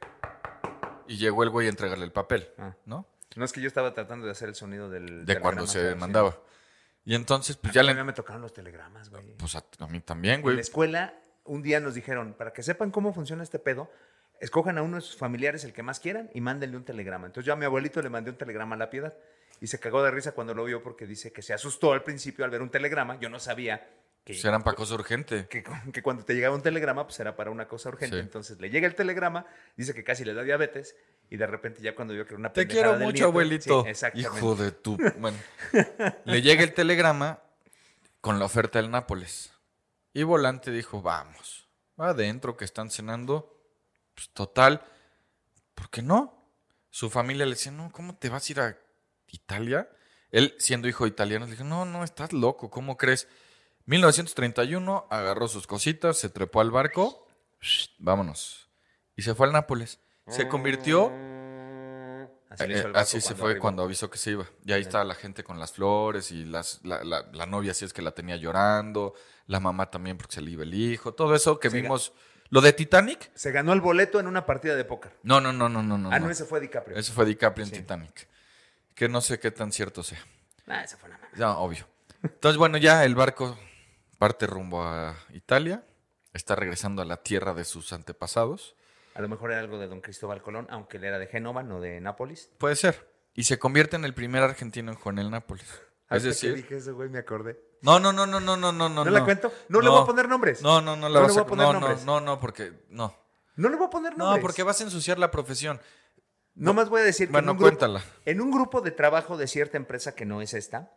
Y 1.08 1.18
llegó 1.18 1.44
el 1.44 1.50
güey 1.50 1.68
a 1.68 1.70
entregarle 1.70 2.06
el 2.06 2.12
papel, 2.12 2.50
Ah. 2.58 2.76
¿no? 2.86 3.08
No 3.36 3.46
es 3.46 3.52
que 3.54 3.62
yo 3.62 3.68
estaba 3.68 3.94
tratando 3.94 4.26
de 4.26 4.32
hacer 4.32 4.50
el 4.50 4.56
sonido 4.56 4.90
del. 4.90 5.26
De 5.26 5.40
cuando 5.40 5.66
se 5.68 5.96
mandaba. 5.96 6.38
Y 7.06 7.16
entonces, 7.16 7.56
pues 7.58 7.72
Sí. 7.74 7.76
ya 7.76 7.82
A 7.82 7.94
mí 7.94 7.94
le. 7.98 8.04
me 8.04 8.14
tocaron 8.14 8.42
los 8.42 8.54
telegramas, 8.54 9.10
güey. 9.10 9.36
Pues 9.38 9.56
a, 9.56 9.64
a 9.80 9.88
mí 9.88 10.02
también, 10.02 10.36
En 10.36 10.42
güey. 10.42 10.56
la 10.56 10.62
escuela, 10.62 11.14
un 11.50 11.62
día 11.62 11.80
nos 11.80 11.94
dijeron, 11.96 12.34
para 12.38 12.54
que 12.54 12.64
sepan 12.64 12.92
cómo 12.92 13.14
funciona 13.14 13.44
este 13.44 13.60
pedo, 13.60 13.92
escojan 14.40 14.78
a 14.78 14.82
uno 14.84 14.96
de 14.98 15.02
sus 15.02 15.18
familiares, 15.18 15.64
el 15.64 15.74
que 15.74 15.84
más 15.84 16.00
quieran, 16.00 16.30
y 16.34 16.42
mándenle 16.42 16.78
un 16.78 16.86
telegrama. 16.86 17.28
Entonces 17.28 17.46
yo 17.48 17.54
a 17.54 17.56
mi 17.56 17.66
abuelito 17.66 18.02
le 18.02 18.10
mandé 18.10 18.32
un 18.32 18.38
telegrama 18.38 18.76
a 18.76 18.80
la 18.80 18.90
piedad. 18.90 19.14
Y 19.62 19.68
se 19.68 19.80
cagó 19.80 20.02
de 20.04 20.12
risa 20.12 20.32
cuando 20.32 20.54
lo 20.54 20.64
vio 20.64 20.82
porque 20.82 21.06
dice 21.06 21.34
que 21.34 21.42
se 21.42 21.54
asustó 21.54 21.92
al 21.92 22.04
principio 22.04 22.46
al 22.46 22.52
ver 22.52 22.62
un 22.62 22.70
telegrama. 22.70 23.20
Yo 23.20 23.28
no 23.30 23.40
sabía 23.40 23.80
que, 24.24 24.34
Pues 24.34 24.46
eran 24.46 24.64
para 24.64 24.78
cosa 24.78 24.94
urgente. 24.94 25.48
que, 25.50 25.64
que 25.92 26.02
cuando 26.02 26.24
te 26.24 26.34
llegaba 26.34 26.56
un 26.56 26.62
telegrama, 26.62 27.06
pues 27.06 27.20
era 27.20 27.36
para 27.36 27.52
una 27.52 27.68
cosa 27.68 27.90
urgente. 27.90 28.16
Sí. 28.16 28.22
Entonces 28.22 28.58
le 28.62 28.70
llega 28.70 28.88
el 28.88 28.96
telegrama, 28.96 29.46
dice 29.76 29.94
que 29.94 30.04
casi 30.06 30.24
le 30.24 30.34
da 30.34 30.44
diabetes, 30.44 30.96
y 31.30 31.36
de 31.36 31.46
repente 31.48 31.82
ya 31.82 31.94
cuando 31.94 32.14
vio 32.14 32.26
que 32.26 32.36
era 32.36 32.40
una 32.40 32.54
Te 32.54 32.68
quiero 32.68 32.94
mucho, 32.94 33.12
nieto- 33.12 33.26
abuelito. 33.26 33.84
Sí, 33.84 33.90
exactamente. 33.90 34.38
Hijo 34.38 34.56
de 34.56 34.72
tu. 34.72 34.98
Bueno. 35.18 35.38
Le 36.24 36.42
llega 36.42 36.64
el 36.64 36.74
telegrama 36.74 37.40
con 38.22 38.40
la 38.40 38.46
oferta 38.46 38.80
del 38.82 38.92
Nápoles. 38.92 39.52
Y 40.14 40.24
Volante 40.24 40.72
dijo: 40.72 41.02
Vamos. 41.02 41.68
Va 42.00 42.10
adentro 42.10 42.58
que 42.58 42.66
están 42.66 42.90
cenando. 42.90 43.62
Pues 44.16 44.30
total. 44.30 44.84
¿Por 45.76 45.90
qué 45.90 46.02
no? 46.02 46.52
Su 46.90 47.10
familia 47.10 47.46
le 47.46 47.52
decía: 47.52 47.72
No, 47.72 47.92
¿cómo 47.92 48.16
te 48.16 48.30
vas 48.30 48.48
a 48.48 48.52
ir 48.52 48.60
a 48.60 48.78
Italia? 49.28 49.90
Él, 50.32 50.56
siendo 50.60 50.88
hijo 50.88 51.04
de 51.06 51.10
italiano, 51.10 51.46
le 51.46 51.52
dijo: 51.52 51.64
No, 51.64 51.86
no, 51.86 52.04
estás 52.04 52.34
loco. 52.34 52.70
¿Cómo 52.70 52.98
crees? 52.98 53.28
1931 53.86 55.08
agarró 55.10 55.48
sus 55.48 55.66
cositas, 55.66 56.18
se 56.18 56.30
trepó 56.30 56.62
al 56.62 56.72
barco. 56.72 57.28
Vámonos. 57.98 58.70
Y 59.16 59.24
se 59.24 59.34
fue 59.34 59.48
al 59.48 59.54
Nápoles. 59.54 60.00
Se 60.28 60.48
convirtió 60.48 61.12
Así, 62.50 62.64
eh, 62.64 62.82
barco 62.84 62.98
así 63.00 63.22
se 63.22 63.36
fue 63.36 63.60
cuando 63.60 63.84
avisó 63.84 64.10
que 64.10 64.18
se 64.18 64.32
iba. 64.32 64.46
Y 64.66 64.72
ahí 64.74 64.82
estaba 64.82 65.04
la 65.04 65.14
gente 65.16 65.44
con 65.44 65.60
las 65.60 65.74
flores 65.74 66.32
y 66.32 66.46
las, 66.46 66.80
la, 66.84 67.04
la- 67.04 67.26
la 67.32 67.46
novia 67.46 67.74
si 67.74 67.86
es 67.86 67.94
que 67.94 68.02
la 68.02 68.12
tenía 68.12 68.36
llorando, 68.38 69.14
la 69.46 69.60
mamá 69.60 69.90
también 69.92 70.18
porque 70.18 70.34
se 70.36 70.42
le 70.42 70.52
iba 70.52 70.64
el 70.64 70.74
hijo, 70.74 71.14
todo 71.14 71.36
eso 71.36 71.60
que 71.60 71.70
vimos. 71.70 72.12
¿Lo 72.52 72.62
de 72.62 72.74
Titanic? 72.74 73.30
Se 73.36 73.52
ganó 73.52 73.74
el 73.74 73.82
boleto 73.82 74.20
en 74.20 74.26
una 74.26 74.48
partida 74.48 74.76
de 74.76 74.84
póker. 74.84 75.16
No, 75.22 75.40
no, 75.40 75.54
no, 75.54 75.70
no, 75.70 75.84
no, 75.84 76.00
no. 76.00 76.10
ah, 76.12 76.18
no, 76.18 76.26
no. 76.26 76.32
ese 76.32 76.46
fue 76.46 76.60
DiCaprio. 76.60 76.98
Ese 76.98 77.12
fue 77.12 77.26
DiCaprio 77.26 77.66
en 77.66 77.70
Sí. 77.72 77.78
Titanic. 77.78 78.28
Que 78.96 79.08
no 79.08 79.22
sé 79.22 79.40
qué 79.40 79.52
tan 79.52 79.72
cierto 79.72 80.02
sea. 80.02 80.18
Ah, 80.66 80.84
ese 80.84 80.98
fue 80.98 81.10
una 81.10 81.20
mamá. 81.20 81.30
Ya, 81.38 81.52
obvio. 81.58 81.88
Entonces, 82.24 82.58
bueno, 82.58 82.78
ya 82.80 83.06
el 83.06 83.14
barco 83.14 83.58
parte 84.18 84.48
rumbo 84.48 84.84
a 84.84 85.16
Italia. 85.34 85.84
Está 86.34 86.56
regresando 86.56 87.04
a 87.04 87.06
la 87.06 87.18
tierra 87.18 87.54
de 87.54 87.66
sus 87.66 87.94
antepasados. 87.94 88.76
A 89.20 89.22
lo 89.22 89.28
mejor 89.28 89.52
era 89.52 89.60
algo 89.60 89.78
de 89.78 89.88
don 89.88 90.00
Cristóbal 90.00 90.42
Colón, 90.42 90.66
aunque 90.70 90.96
él 90.96 91.04
era 91.04 91.20
de 91.20 91.28
Génova, 91.28 91.62
no 91.62 91.82
de 91.82 92.00
Nápoles. 92.00 92.50
Puede 92.58 92.78
ser. 92.78 93.12
Y 93.34 93.44
se 93.44 93.60
convierte 93.60 93.98
en 93.98 94.06
el 94.06 94.14
primer 94.14 94.42
argentino 94.44 94.94
en 94.94 94.98
jugar 94.98 95.16
en 95.16 95.20
el 95.26 95.30
Nápoles. 95.30 95.66
Es 96.10 96.22
que 96.24 96.30
decir, 96.30 96.56
dije 96.56 96.78
eso, 96.78 96.96
güey, 96.96 97.10
me 97.10 97.20
acordé. 97.20 97.60
No, 97.82 98.00
no, 98.00 98.14
no, 98.14 98.26
no, 98.26 98.40
no, 98.40 98.56
no, 98.56 98.72
no, 98.72 98.88
¿No, 98.88 99.04
no. 99.04 99.12
la 99.12 99.26
cuento? 99.26 99.52
No, 99.68 99.82
le 99.82 99.90
voy 99.90 100.04
a 100.04 100.06
poner 100.06 100.30
nombres. 100.30 100.62
No, 100.62 100.80
no, 100.80 100.96
no 100.96 101.02
No 101.02 101.10
la 101.10 101.20
le 101.20 101.26
vas 101.26 101.34
voy 101.34 101.44
a 101.44 101.46
poner 101.48 101.68
no, 101.68 101.74
nombres. 101.74 102.06
No, 102.06 102.22
no, 102.22 102.26
no, 102.28 102.40
porque 102.40 102.72
no. 102.90 103.14
No 103.58 103.68
le 103.68 103.76
voy 103.76 103.88
a 103.88 103.90
poner 103.90 104.18
No, 104.18 104.24
nombres. 104.24 104.42
porque 104.42 104.64
vas 104.64 104.80
a 104.80 104.86
ensuciar 104.86 105.20
la 105.20 105.32
profesión. 105.32 105.82
No 106.56 106.74
más 106.74 106.88
voy 106.88 107.02
a 107.02 107.04
decir 107.04 107.28
que 107.28 107.34
Bueno, 107.34 107.52
en, 107.52 107.58
un 107.58 107.58
grupo, 107.58 107.70
cuéntala. 107.78 108.04
en 108.24 108.40
un 108.42 108.52
grupo 108.52 108.80
de 108.80 108.92
trabajo 108.92 109.36
de 109.36 109.48
cierta 109.48 109.76
empresa 109.76 110.16
que 110.16 110.26
no 110.26 110.42
es 110.42 110.54
esta, 110.54 110.94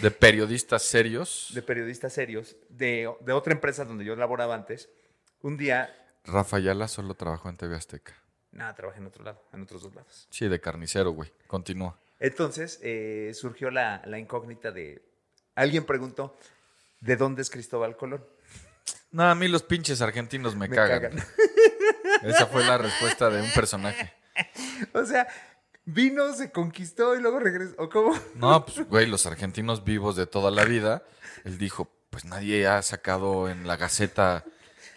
De 0.00 0.10
periodistas 0.10 0.82
serios. 0.82 1.50
de 1.54 1.62
periodistas 1.62 2.12
serios, 2.12 2.56
de, 2.68 3.10
de 3.20 3.32
otra 3.32 3.54
empresa 3.54 3.86
donde 3.86 4.04
yo 4.04 4.14
laboraba 4.14 4.54
antes, 4.54 4.90
un 5.46 5.56
día, 5.56 5.94
Rafa 6.24 6.56
Ayala 6.56 6.88
solo 6.88 7.14
trabajó 7.14 7.48
en 7.48 7.56
TV 7.56 7.76
Azteca. 7.76 8.14
nada, 8.50 8.74
trabajé 8.74 8.98
en 8.98 9.06
otro 9.06 9.22
lado, 9.22 9.40
en 9.52 9.62
otros 9.62 9.82
dos 9.82 9.94
lados. 9.94 10.26
Sí, 10.30 10.48
de 10.48 10.60
carnicero, 10.60 11.12
güey. 11.12 11.32
Continúa. 11.46 11.96
Entonces 12.18 12.80
eh, 12.82 13.30
surgió 13.32 13.70
la, 13.70 14.02
la 14.06 14.18
incógnita 14.18 14.72
de, 14.72 15.02
alguien 15.54 15.84
preguntó, 15.84 16.36
¿de 17.00 17.16
dónde 17.16 17.42
es 17.42 17.50
Cristóbal 17.50 17.96
Colón? 17.96 18.24
No, 19.12 19.22
a 19.24 19.34
mí 19.36 19.46
los 19.46 19.62
pinches 19.62 20.02
argentinos 20.02 20.56
me, 20.56 20.68
Me 20.68 20.74
cagan. 20.74 21.12
cagan. 21.12 21.24
Esa 22.22 22.46
fue 22.46 22.64
la 22.64 22.78
respuesta 22.78 23.30
de 23.30 23.40
un 23.42 23.50
personaje. 23.52 24.12
O 24.94 25.04
sea, 25.04 25.28
vino, 25.84 26.32
se 26.32 26.50
conquistó 26.50 27.14
y 27.14 27.20
luego 27.20 27.38
regresó. 27.38 27.74
¿O 27.78 27.88
cómo? 27.88 28.18
No, 28.34 28.64
pues, 28.64 28.86
güey, 28.88 29.06
los 29.06 29.26
argentinos 29.26 29.84
vivos 29.84 30.16
de 30.16 30.26
toda 30.26 30.50
la 30.50 30.64
vida. 30.64 31.04
Él 31.44 31.56
dijo, 31.58 31.90
pues 32.10 32.24
nadie 32.24 32.66
ha 32.66 32.82
sacado 32.82 33.48
en 33.48 33.66
la 33.66 33.76
Gaceta 33.76 34.44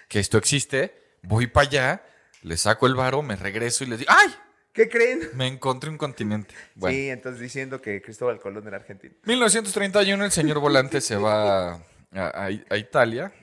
que 0.09 0.19
esto 0.19 0.37
existe. 0.37 1.17
Voy 1.23 1.47
para 1.47 1.67
allá, 1.67 2.05
le 2.41 2.57
saco 2.57 2.85
el 2.87 2.95
varo, 2.95 3.21
me 3.21 3.37
regreso 3.37 3.85
y 3.85 3.87
les 3.87 3.99
digo, 3.99 4.11
¡ay! 4.13 4.33
¿Qué 4.73 4.87
creen? 4.89 5.29
Me 5.33 5.47
encontré 5.47 5.89
un 5.89 5.97
continente. 5.97 6.53
Bueno. 6.75 6.95
Sí, 6.95 7.09
entonces 7.09 7.41
diciendo 7.41 7.81
que 7.81 8.01
Cristóbal 8.01 8.39
Colón 8.39 8.67
era 8.67 8.77
argentino. 8.77 9.15
1931 9.23 10.25
el 10.25 10.31
señor 10.31 10.59
Volante 10.59 11.01
se 11.01 11.15
va 11.15 11.73
a, 11.73 11.81
a- 12.13 12.45
a 12.45 12.77
Italia, 12.77 13.33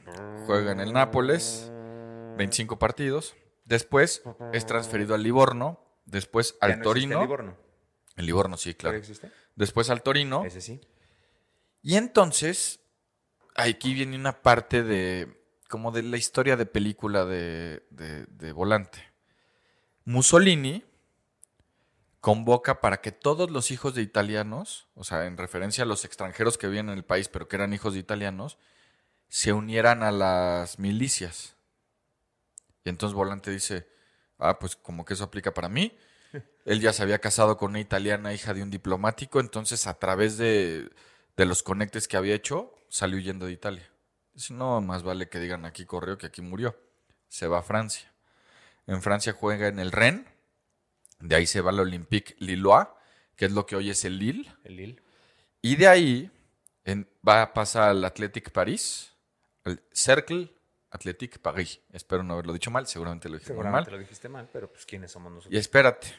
juega 0.46 0.72
en 0.72 0.80
el 0.80 0.92
Nápoles, 0.92 1.70
25 2.36 2.78
partidos. 2.78 3.34
Después 3.64 4.22
es 4.52 4.64
transferido 4.66 5.14
al 5.14 5.22
Livorno, 5.24 5.80
después 6.04 6.52
Ya 6.62 6.66
al 6.68 6.78
no 6.78 6.84
Torino. 6.84 7.16
el 7.16 7.22
Livorno. 7.22 7.56
El 8.16 8.26
Livorno, 8.26 8.56
sí, 8.56 8.74
claro. 8.74 8.92
¿Todavía 8.96 9.00
existe? 9.10 9.30
Después 9.56 9.90
al 9.90 10.02
Torino. 10.02 10.44
Ese 10.44 10.60
sí. 10.60 10.80
Y 11.82 11.96
entonces, 11.96 12.80
aquí 13.56 13.92
viene 13.94 14.16
una 14.16 14.40
parte 14.42 14.82
de, 14.84 15.28
como 15.68 15.90
de 15.92 16.02
la 16.02 16.16
historia 16.16 16.56
de 16.56 16.66
película 16.66 17.24
de, 17.24 17.84
de- 17.90 18.26
de 18.26 18.52
Volante. 18.52 19.02
Mussolini 20.04 20.84
convoca 22.20 22.80
para 22.80 23.00
que 23.00 23.12
todos 23.12 23.50
los 23.50 23.70
hijos 23.70 23.94
de 23.94 24.02
italianos, 24.02 24.88
o 24.94 25.04
sea, 25.04 25.26
en 25.26 25.36
referencia 25.36 25.84
a 25.84 25.86
los 25.86 26.04
extranjeros 26.04 26.58
que 26.58 26.66
vivían 26.66 26.88
en 26.88 26.98
el 26.98 27.04
país, 27.04 27.28
pero 27.28 27.48
que 27.48 27.56
eran 27.56 27.72
hijos 27.72 27.94
de 27.94 28.00
italianos, 28.00 28.58
se 29.28 29.52
unieran 29.52 30.02
a 30.02 30.10
las 30.10 30.78
milicias. 30.78 31.56
Y 32.84 32.88
entonces 32.88 33.14
Volante 33.14 33.50
dice, 33.50 33.88
ah, 34.38 34.58
pues 34.58 34.76
como 34.76 35.04
que 35.04 35.14
eso 35.14 35.24
aplica 35.24 35.52
para 35.54 35.68
mí. 35.68 35.96
Él 36.64 36.80
ya 36.80 36.92
se 36.92 37.02
había 37.02 37.20
casado 37.20 37.56
con 37.56 37.70
una 37.70 37.80
italiana, 37.80 38.34
hija 38.34 38.54
de 38.54 38.62
un 38.62 38.70
diplomático, 38.70 39.40
entonces 39.40 39.86
a 39.86 39.98
través 39.98 40.36
de, 40.36 40.90
de 41.36 41.44
los 41.46 41.62
conectes 41.62 42.08
que 42.08 42.16
había 42.16 42.34
hecho, 42.34 42.74
salió 42.88 43.18
huyendo 43.18 43.46
de 43.46 43.52
Italia. 43.52 43.88
Dice, 44.36 44.52
no, 44.54 44.80
más 44.82 45.02
vale 45.02 45.28
que 45.28 45.40
digan 45.40 45.64
aquí 45.64 45.84
corrió 45.86 46.16
que 46.18 46.26
aquí 46.26 46.42
murió. 46.42 46.78
Se 47.26 47.46
va 47.48 47.58
a 47.58 47.62
Francia. 47.62 48.12
En 48.86 49.00
Francia 49.02 49.32
juega 49.32 49.66
en 49.68 49.78
el 49.80 49.90
Rennes, 49.90 50.26
de 51.20 51.34
ahí 51.34 51.46
se 51.46 51.60
va 51.62 51.70
al 51.70 51.80
Olympique 51.80 52.36
Lillois, 52.38 52.86
que 53.34 53.46
es 53.46 53.52
lo 53.52 53.64
que 53.66 53.76
hoy 53.76 53.88
es 53.90 54.04
el 54.04 54.18
Lille. 54.18 54.54
El 54.62 54.76
Lille. 54.76 55.02
Y 55.62 55.76
de 55.76 55.88
ahí 55.88 56.30
en- 56.84 57.08
va 57.26 57.40
a 57.42 57.54
pasar 57.54 57.88
al 57.88 58.04
Athletic 58.04 58.50
París, 58.52 59.10
al 59.64 59.82
Cercle 59.90 60.54
Athletic 60.90 61.38
Paris. 61.38 61.80
Espero 61.90 62.22
no 62.22 62.34
haberlo 62.34 62.52
dicho 62.52 62.70
mal, 62.70 62.86
seguramente 62.86 63.28
lo 63.30 63.36
dije 63.36 63.46
Seguramente 63.48 63.90
mal. 63.90 63.98
lo 63.98 64.02
dijiste 64.04 64.28
mal, 64.28 64.48
pero 64.52 64.70
pues 64.70 64.84
¿quiénes 64.86 65.10
somos 65.10 65.32
nosotros? 65.32 65.52
Y 65.54 65.56
espérate, 65.58 66.14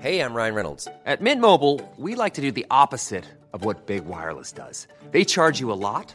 Hey, 0.02 0.18
I'm 0.20 0.34
Ryan 0.34 0.54
Reynolds. 0.54 0.88
At 1.06 1.20
Mint 1.20 1.40
Mobile, 1.40 1.80
we 1.96 2.14
like 2.16 2.34
to 2.34 2.42
do 2.42 2.50
the 2.50 2.66
opposite 2.70 3.24
of 3.52 3.64
what 3.64 3.86
Big 3.86 4.04
Wireless 4.04 4.52
does. 4.52 4.88
They 5.12 5.24
charge 5.24 5.60
you 5.60 5.70
a 5.72 5.76
lot, 5.78 6.14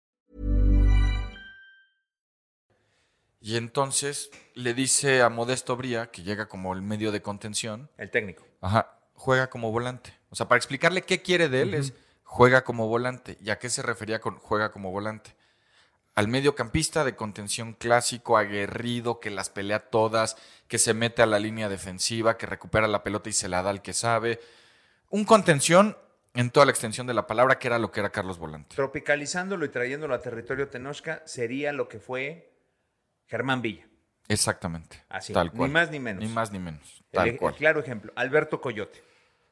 Y 3.41 3.57
entonces 3.57 4.29
le 4.53 4.73
dice 4.73 5.21
a 5.21 5.29
Modesto 5.29 5.75
Bría, 5.75 6.11
que 6.11 6.21
llega 6.21 6.47
como 6.47 6.73
el 6.73 6.81
medio 6.83 7.11
de 7.11 7.21
contención, 7.21 7.89
El 7.97 8.11
técnico. 8.11 8.45
ajá, 8.61 8.99
juega 9.15 9.49
como 9.49 9.71
volante. 9.71 10.13
O 10.29 10.35
sea, 10.35 10.47
para 10.47 10.57
explicarle 10.57 11.01
qué 11.01 11.21
quiere 11.21 11.49
de 11.49 11.63
él 11.63 11.73
es 11.73 11.93
juega 12.23 12.63
como 12.63 12.87
volante. 12.87 13.37
¿Y 13.41 13.49
a 13.49 13.59
qué 13.59 13.69
se 13.69 13.81
refería 13.81 14.21
con 14.21 14.37
juega 14.37 14.71
como 14.71 14.91
volante? 14.91 15.35
Al 16.13 16.27
mediocampista 16.27 17.03
de 17.03 17.15
contención 17.15 17.73
clásico, 17.73 18.37
aguerrido, 18.37 19.19
que 19.19 19.31
las 19.31 19.49
pelea 19.49 19.79
todas, 19.89 20.37
que 20.67 20.77
se 20.77 20.93
mete 20.93 21.21
a 21.21 21.25
la 21.25 21.39
línea 21.39 21.67
defensiva, 21.67 22.37
que 22.37 22.45
recupera 22.45 22.87
la 22.87 23.03
pelota 23.03 23.29
y 23.29 23.33
se 23.33 23.47
la 23.49 23.63
da 23.63 23.69
al 23.71 23.81
que 23.81 23.93
sabe. 23.93 24.39
Un 25.09 25.25
contención 25.25 25.97
en 26.33 26.51
toda 26.51 26.65
la 26.65 26.71
extensión 26.71 27.07
de 27.07 27.13
la 27.13 27.27
palabra, 27.27 27.59
que 27.59 27.67
era 27.67 27.79
lo 27.79 27.91
que 27.91 27.99
era 28.01 28.11
Carlos 28.11 28.37
Volante. 28.37 28.75
Tropicalizándolo 28.75 29.65
y 29.65 29.69
trayéndolo 29.69 30.13
a 30.13 30.21
territorio 30.21 30.69
Tenochca 30.69 31.23
sería 31.25 31.73
lo 31.73 31.87
que 31.89 31.99
fue 31.99 32.51
Germán 33.31 33.61
Villa. 33.63 33.87
Exactamente. 34.27 35.03
Así, 35.09 35.31
Tal 35.33 35.47
ni 35.51 35.57
cual. 35.57 35.71
más 35.71 35.89
ni 35.89 35.99
menos. 35.99 36.21
Ni 36.23 36.29
más 36.29 36.51
ni 36.51 36.59
menos. 36.59 37.03
Tal 37.11 37.29
el 37.29 37.37
cual. 37.37 37.55
claro 37.55 37.79
ejemplo, 37.79 38.11
Alberto 38.15 38.61
Coyote. 38.61 39.03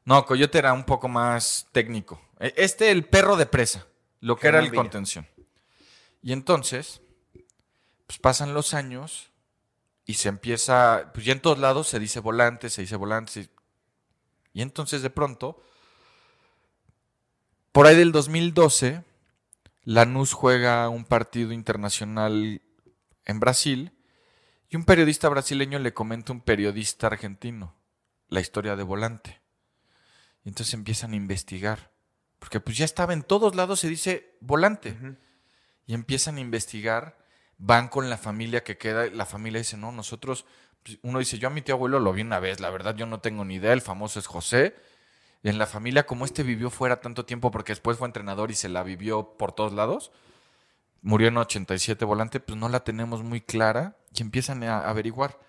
No, 0.05 0.25
Coyote 0.25 0.57
era 0.59 0.73
un 0.73 0.83
poco 0.83 1.07
más 1.07 1.67
técnico. 1.71 2.21
E- 2.39 2.53
Este, 2.57 2.91
el 2.91 3.05
perro 3.05 3.35
de 3.37 3.45
presa, 3.45 3.87
lo 4.19 4.35
que 4.37 4.47
era 4.49 4.59
el 4.59 4.65
Villa. 4.69 4.75
contención. 4.81 5.25
Y 6.21 6.33
entonces, 6.33 7.01
pues 8.05 8.19
pasan 8.19 8.53
los 8.53 8.73
años 8.73 9.31
y 10.05 10.15
se 10.15 10.27
empieza, 10.29 11.11
pues 11.13 11.25
ya 11.25 11.31
en 11.33 11.39
todos 11.41 11.57
lados 11.59 11.87
se 11.87 11.99
dice 11.99 12.19
volante, 12.19 12.69
se 12.69 12.81
dice 12.81 12.95
volante. 12.97 13.31
se- 13.31 13.49
Y 14.53 14.61
entonces 14.61 15.01
de 15.01 15.09
pronto, 15.09 15.61
por 17.71 17.87
ahí 17.87 17.95
del 17.95 18.11
2012, 18.11 19.03
Lanús 19.83 20.33
juega 20.33 20.89
un 20.89 21.05
partido 21.05 21.51
internacional 21.53 22.61
en 23.29 23.39
Brasil 23.39 23.91
y 24.69 24.75
un 24.75 24.85
periodista 24.85 25.29
brasileño 25.29 25.77
le 25.77 25.93
comenta 25.93 26.33
a 26.33 26.35
un 26.35 26.41
periodista 26.41 27.07
argentino 27.07 27.75
la 28.27 28.39
historia 28.39 28.75
de 28.75 28.81
volante. 28.81 29.41
Y 30.43 30.49
entonces 30.49 30.73
empiezan 30.73 31.13
a 31.13 31.15
investigar. 31.15 31.91
Porque 32.39 32.59
pues 32.59 32.77
ya 32.77 32.85
estaba 32.85 33.13
en 33.13 33.21
todos 33.21 33.55
lados, 33.55 33.81
se 33.81 33.87
dice 33.87 34.35
volante. 34.41 34.97
Y 35.85 35.93
empiezan 35.93 36.37
a 36.37 36.39
investigar, 36.39 37.19
van 37.57 37.87
con 37.87 38.09
la 38.09 38.17
familia 38.17 38.63
que 38.63 38.77
queda, 38.77 39.07
la 39.07 39.25
familia 39.27 39.59
dice, 39.59 39.77
no, 39.77 39.91
nosotros, 39.91 40.45
pues, 40.83 40.97
uno 41.03 41.19
dice, 41.19 41.37
yo 41.37 41.49
a 41.49 41.51
mi 41.51 41.61
tío 41.61 41.75
abuelo 41.75 41.99
lo 41.99 42.13
vi 42.13 42.21
una 42.21 42.39
vez, 42.39 42.59
la 42.59 42.71
verdad 42.71 42.95
yo 42.95 43.05
no 43.05 43.19
tengo 43.19 43.45
ni 43.45 43.55
idea, 43.55 43.73
el 43.73 43.81
famoso 43.81 44.19
es 44.19 44.25
José. 44.25 44.75
Y 45.43 45.49
en 45.49 45.59
la 45.59 45.67
familia, 45.67 46.07
como 46.07 46.25
este 46.25 46.41
vivió 46.41 46.71
fuera 46.71 46.99
tanto 46.99 47.25
tiempo 47.25 47.51
porque 47.51 47.73
después 47.73 47.97
fue 47.97 48.07
entrenador 48.07 48.49
y 48.49 48.55
se 48.55 48.69
la 48.69 48.81
vivió 48.81 49.37
por 49.37 49.51
todos 49.51 49.73
lados, 49.73 50.11
murió 51.01 51.27
en 51.29 51.37
87 51.37 52.03
volante, 52.05 52.39
pues 52.39 52.57
no 52.57 52.69
la 52.69 52.83
tenemos 52.83 53.23
muy 53.23 53.41
clara 53.41 53.97
y 54.13 54.21
empiezan 54.21 54.63
a 54.63 54.87
averiguar. 54.87 55.39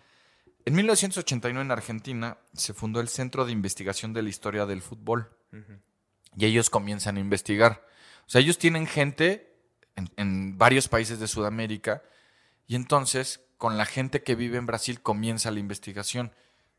En 0.64 0.74
1989 0.74 1.64
en 1.64 1.70
Argentina 1.70 2.38
se 2.52 2.74
fundó 2.74 3.00
el 3.00 3.08
Centro 3.08 3.44
de 3.44 3.52
Investigación 3.52 4.12
de 4.12 4.22
la 4.22 4.28
Historia 4.28 4.66
del 4.66 4.82
Fútbol 4.82 5.30
y 6.36 6.44
ellos 6.46 6.70
comienzan 6.70 7.16
a 7.16 7.20
investigar. 7.20 7.86
O 8.26 8.30
sea, 8.30 8.40
ellos 8.40 8.58
tienen 8.58 8.86
gente 8.86 9.56
en, 9.96 10.10
en 10.16 10.58
varios 10.58 10.88
países 10.88 11.18
de 11.18 11.26
Sudamérica 11.26 12.02
y 12.66 12.76
entonces 12.76 13.40
con 13.56 13.76
la 13.76 13.86
gente 13.86 14.22
que 14.22 14.34
vive 14.34 14.58
en 14.58 14.66
Brasil 14.66 15.00
comienza 15.00 15.50
la 15.50 15.60
investigación. 15.60 16.32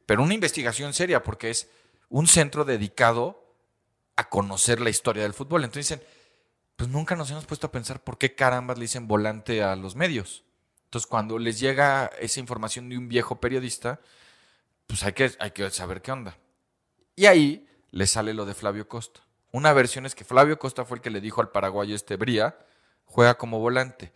Pero 0.05 0.23
una 0.23 0.33
investigación 0.33 0.93
seria 0.93 1.23
porque 1.23 1.49
es 1.49 1.69
un 2.09 2.27
centro 2.27 2.65
dedicado 2.65 3.55
a 4.15 4.29
conocer 4.29 4.79
la 4.79 4.89
historia 4.89 5.23
del 5.23 5.33
fútbol. 5.33 5.63
Entonces 5.63 5.89
dicen, 5.89 6.07
pues 6.81 6.89
nunca 6.89 7.15
nos 7.15 7.29
hemos 7.29 7.45
puesto 7.45 7.67
a 7.67 7.71
pensar 7.71 8.03
por 8.03 8.17
qué 8.17 8.33
carambas 8.33 8.75
le 8.79 8.85
dicen 8.85 9.07
volante 9.07 9.61
a 9.61 9.75
los 9.75 9.95
medios. 9.95 10.43
Entonces 10.85 11.05
cuando 11.05 11.37
les 11.37 11.59
llega 11.59 12.07
esa 12.19 12.39
información 12.39 12.89
de 12.89 12.97
un 12.97 13.07
viejo 13.07 13.39
periodista, 13.39 13.99
pues 14.87 15.03
hay 15.03 15.13
que, 15.13 15.31
hay 15.37 15.51
que 15.51 15.69
saber 15.69 16.01
qué 16.01 16.11
onda. 16.11 16.39
Y 17.15 17.27
ahí 17.27 17.67
le 17.91 18.07
sale 18.07 18.33
lo 18.33 18.47
de 18.47 18.55
Flavio 18.55 18.87
Costa. 18.87 19.21
Una 19.51 19.73
versión 19.73 20.07
es 20.07 20.15
que 20.15 20.23
Flavio 20.23 20.57
Costa 20.57 20.83
fue 20.83 20.97
el 20.97 21.03
que 21.03 21.11
le 21.11 21.21
dijo 21.21 21.39
al 21.39 21.51
paraguayo 21.51 21.93
este 21.93 22.15
Bría, 22.15 22.57
juega 23.05 23.37
como 23.37 23.59
volante. 23.59 24.11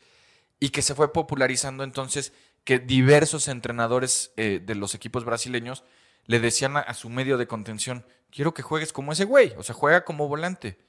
Y 0.59 0.69
que 0.69 0.81
se 0.81 0.95
fue 0.95 1.13
popularizando 1.13 1.83
entonces 1.83 2.33
que 2.63 2.79
diversos 2.79 3.47
entrenadores 3.47 4.31
eh, 4.37 4.59
de 4.59 4.73
los 4.73 4.95
equipos 4.95 5.23
brasileños 5.23 5.83
le 6.25 6.39
decían 6.39 6.77
a, 6.77 6.79
a 6.79 6.95
su 6.95 7.11
medio 7.11 7.37
de 7.37 7.45
contención, 7.45 8.07
quiero 8.31 8.55
que 8.55 8.63
juegues 8.63 8.91
como 8.91 9.11
ese 9.11 9.25
güey, 9.25 9.53
o 9.55 9.61
sea, 9.61 9.75
juega 9.75 10.03
como 10.03 10.27
volante. 10.27 10.79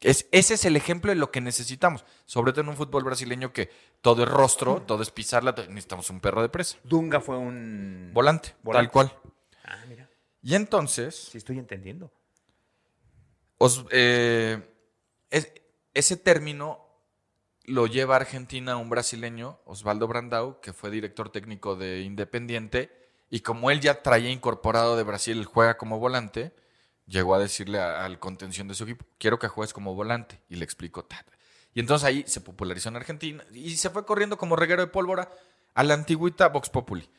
Es, 0.00 0.26
ese 0.32 0.54
es 0.54 0.64
el 0.66 0.76
ejemplo 0.76 1.10
de 1.10 1.16
lo 1.16 1.30
que 1.30 1.40
necesitamos, 1.40 2.04
sobre 2.26 2.52
todo 2.52 2.60
en 2.62 2.68
un 2.68 2.76
fútbol 2.76 3.04
brasileño 3.04 3.52
que 3.52 3.70
todo 4.02 4.22
es 4.24 4.28
rostro, 4.28 4.82
todo 4.82 5.02
es 5.02 5.10
pisarla, 5.10 5.52
necesitamos 5.68 6.10
un 6.10 6.20
perro 6.20 6.42
de 6.42 6.50
presa. 6.50 6.76
Dunga 6.84 7.20
fue 7.20 7.38
un 7.38 8.10
Volante, 8.12 8.54
Volante. 8.62 8.86
tal 8.86 8.92
cual. 8.92 9.18
Ah, 9.64 9.78
mira. 9.88 10.08
Y 10.42 10.54
entonces, 10.54 11.14
Sí 11.32 11.38
estoy 11.38 11.58
entendiendo. 11.58 12.12
os- 13.58 13.86
eh, 13.92 14.60
es- 15.30 15.52
ese 15.94 16.16
término 16.18 16.80
lo 17.64 17.86
lleva 17.86 18.14
a 18.14 18.18
Argentina 18.18 18.76
un 18.76 18.90
brasileño, 18.90 19.58
Osvaldo 19.64 20.06
Brandau, 20.06 20.60
que 20.60 20.74
fue 20.74 20.90
director 20.90 21.30
técnico 21.30 21.76
de 21.76 22.02
Independiente, 22.02 22.90
y 23.30 23.40
como 23.40 23.70
él 23.70 23.80
ya 23.80 24.02
traía 24.02 24.28
incorporado 24.30 24.96
de 24.98 25.02
Brasil 25.02 25.44
juega 25.46 25.78
como 25.78 25.98
volante, 25.98 26.52
llegó 27.06 27.34
a 27.34 27.38
decirle 27.38 27.80
a- 27.80 28.04
al 28.04 28.18
contención 28.18 28.68
de 28.68 28.74
su 28.74 28.84
equipo, 28.84 29.04
quiero 29.18 29.38
que 29.38 29.48
juegues 29.48 29.72
como 29.72 29.94
volante. 29.94 30.40
Y 30.48 30.56
le 30.56 30.64
explicó. 30.64 31.06
Y 31.74 31.80
entonces 31.80 32.06
ahí 32.06 32.24
se 32.26 32.40
popularizó 32.40 32.88
en 32.88 32.96
Argentina 32.96 33.44
y 33.52 33.76
se 33.76 33.90
fue 33.90 34.06
corriendo 34.06 34.38
como 34.38 34.56
reguero 34.56 34.82
de 34.82 34.88
pólvora 34.88 35.30
a 35.74 35.82
la 35.82 35.94
antigüita 35.94 36.48
Vox 36.48 36.70
Populi. 36.70 37.10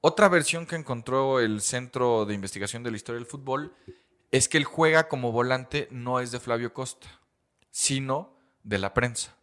Otra 0.00 0.28
versión 0.28 0.66
que 0.66 0.76
encontró 0.76 1.40
el 1.40 1.60
Centro 1.60 2.24
de 2.24 2.34
Investigación 2.34 2.82
de 2.82 2.90
la 2.90 2.96
Historia 2.96 3.18
del 3.18 3.26
Fútbol 3.26 3.74
es 4.30 4.48
que 4.48 4.58
él 4.58 4.64
juega 4.64 5.08
como 5.08 5.32
volante 5.32 5.88
no 5.90 6.20
es 6.20 6.30
de 6.30 6.38
Flavio 6.40 6.72
Costa, 6.72 7.08
sino 7.70 8.38
de 8.62 8.78
la 8.78 8.94
prensa. 8.94 9.34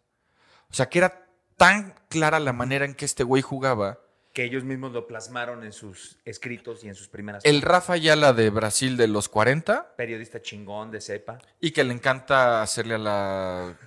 O 0.69 0.73
sea, 0.73 0.89
que 0.89 0.99
era 0.99 1.27
tan 1.57 1.95
clara 2.09 2.39
la 2.39 2.53
manera 2.53 2.85
en 2.85 2.95
que 2.95 3.05
este 3.05 3.23
güey 3.23 3.41
jugaba. 3.41 3.99
Que 4.33 4.43
ellos 4.43 4.63
mismos 4.63 4.91
lo 4.91 5.05
plasmaron 5.05 5.63
en 5.63 5.71
sus 5.71 6.17
escritos 6.25 6.83
y 6.83 6.87
en 6.89 6.95
sus 6.95 7.07
primeras. 7.07 7.45
El 7.45 7.61
Rafa 7.61 7.93
Ayala 7.93 8.33
de 8.33 8.49
Brasil 8.49 8.97
de 8.97 9.07
los 9.07 9.29
40 9.29 9.95
Periodista 9.95 10.41
chingón 10.41 10.89
de 10.91 11.01
cepa. 11.01 11.37
y 11.61 11.71
que 11.71 11.83
le 11.83 11.93
encanta 11.93 12.61
hacerle 12.63 12.95
a 12.95 12.97
la... 12.97 13.77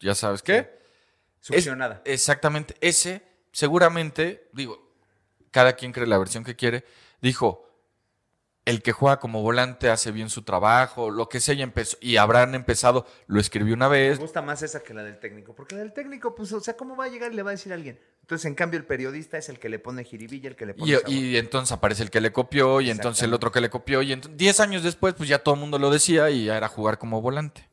¿Ya 0.00 0.14
sabes 0.16 0.42
qué? 0.42 0.56
Es- 0.58 1.46
Succionada. 1.46 2.02
exactamente. 2.04 2.74
Ese, 2.80 3.22
seguramente, 3.52 4.48
digo, 4.52 4.92
cada 5.52 5.74
quien 5.74 5.92
cree 5.92 6.06
la 6.06 6.18
versión 6.18 6.42
que 6.44 6.56
quiere, 6.56 6.84
dijo, 7.20 7.68
el 8.64 8.80
que 8.80 8.92
juega 8.92 9.18
como 9.18 9.42
volante 9.42 9.90
hace 9.90 10.12
bien 10.12 10.30
su 10.30 10.42
trabajo, 10.42 11.10
lo 11.10 11.28
que 11.28 11.40
sea, 11.40 11.54
y, 11.54 11.62
empezó, 11.62 11.96
y 12.00 12.16
habrán 12.16 12.54
empezado, 12.54 13.06
lo 13.26 13.40
escribió 13.40 13.74
una 13.74 13.88
Me 13.88 13.98
vez, 13.98 14.18
gusta 14.20 14.40
más 14.40 14.62
esa 14.62 14.82
que 14.84 14.94
la 14.94 15.02
del 15.02 15.18
técnico, 15.18 15.52
porque 15.54 15.74
la 15.74 15.80
del 15.80 15.92
técnico, 15.92 16.34
pues, 16.36 16.52
o 16.52 16.60
sea, 16.60 16.76
¿cómo 16.76 16.94
va 16.96 17.06
a 17.06 17.08
llegar 17.08 17.32
y 17.32 17.34
le 17.34 17.42
va 17.42 17.50
a 17.50 17.54
decir 17.54 17.72
a 17.72 17.74
alguien? 17.74 17.98
Entonces, 18.20 18.44
en 18.46 18.54
cambio, 18.54 18.78
el 18.78 18.86
periodista 18.86 19.36
es 19.36 19.48
el 19.48 19.58
que 19.58 19.68
le 19.68 19.80
pone 19.80 20.04
jiribilla, 20.04 20.48
el 20.48 20.54
que 20.54 20.66
le 20.66 20.74
pone 20.74 20.96
y, 21.08 21.14
y 21.14 21.36
entonces 21.38 21.72
aparece 21.72 22.04
el 22.04 22.10
que 22.10 22.20
le 22.20 22.32
copió, 22.32 22.80
y 22.80 22.90
entonces 22.90 23.24
el 23.24 23.34
otro 23.34 23.50
que 23.50 23.60
le 23.60 23.68
copió, 23.68 24.00
y 24.00 24.12
ent- 24.12 24.28
10 24.36 24.60
años 24.60 24.84
después, 24.84 25.14
pues 25.14 25.28
ya 25.28 25.40
todo 25.40 25.56
el 25.56 25.60
mundo 25.60 25.80
lo 25.80 25.90
decía, 25.90 26.30
y 26.30 26.44
ya 26.44 26.56
era 26.56 26.68
jugar 26.68 26.98
como 26.98 27.20
volante. 27.20 27.68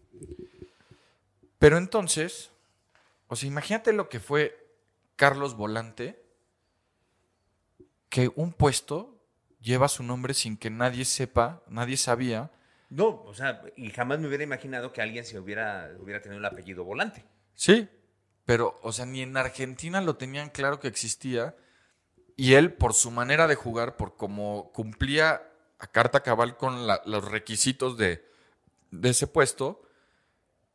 Pero 1.60 1.78
entonces, 1.78 2.50
o 3.28 3.36
sea, 3.36 3.48
imagínate 3.48 3.94
lo 3.94 4.10
que 4.10 4.20
fue 4.20 4.58
Carlos 5.18 5.56
Volante, 5.56 6.20
que 8.10 8.32
un 8.36 8.54
puesto 8.54 9.19
lleva 9.62 9.88
su 9.88 10.04
nombre 10.04 10.34
sin 10.34 10.58
que 10.58 10.70
nadie 10.70 11.06
sepa, 11.06 11.62
nadie 11.68 11.98
sabía. 11.98 12.52
No, 12.90 13.22
o 13.24 13.34
sea, 13.34 13.62
y 13.76 13.90
jamás 13.92 14.20
me 14.20 14.28
hubiera 14.28 14.44
imaginado 14.44 14.92
que 14.94 15.02
alguien 15.02 15.24
se 15.26 15.38
hubiera, 15.40 15.92
hubiera 16.00 16.22
tenido 16.22 16.40
el 16.40 16.46
apellido 16.46 16.84
volante. 16.84 17.24
Sí, 17.54 17.88
pero, 18.46 18.80
o 18.82 18.92
sea, 18.92 19.06
ni 19.06 19.22
en 19.22 19.38
Argentina 19.38 20.02
lo 20.02 20.16
tenían 20.16 20.50
claro 20.50 20.80
que 20.80 20.88
existía. 20.88 21.56
Y 22.36 22.54
él, 22.54 22.74
por 22.74 22.94
su 22.94 23.12
manera 23.12 23.48
de 23.48 23.56
jugar, 23.56 23.96
por 23.98 24.16
cómo 24.16 24.72
cumplía 24.74 25.44
a 25.78 25.88
carta 25.88 26.22
cabal 26.24 26.58
con 26.58 26.88
la- 26.88 27.02
los 27.06 27.24
requisitos 27.30 27.98
de, 27.98 28.26
de 28.92 29.10
ese 29.10 29.28
puesto, 29.28 29.82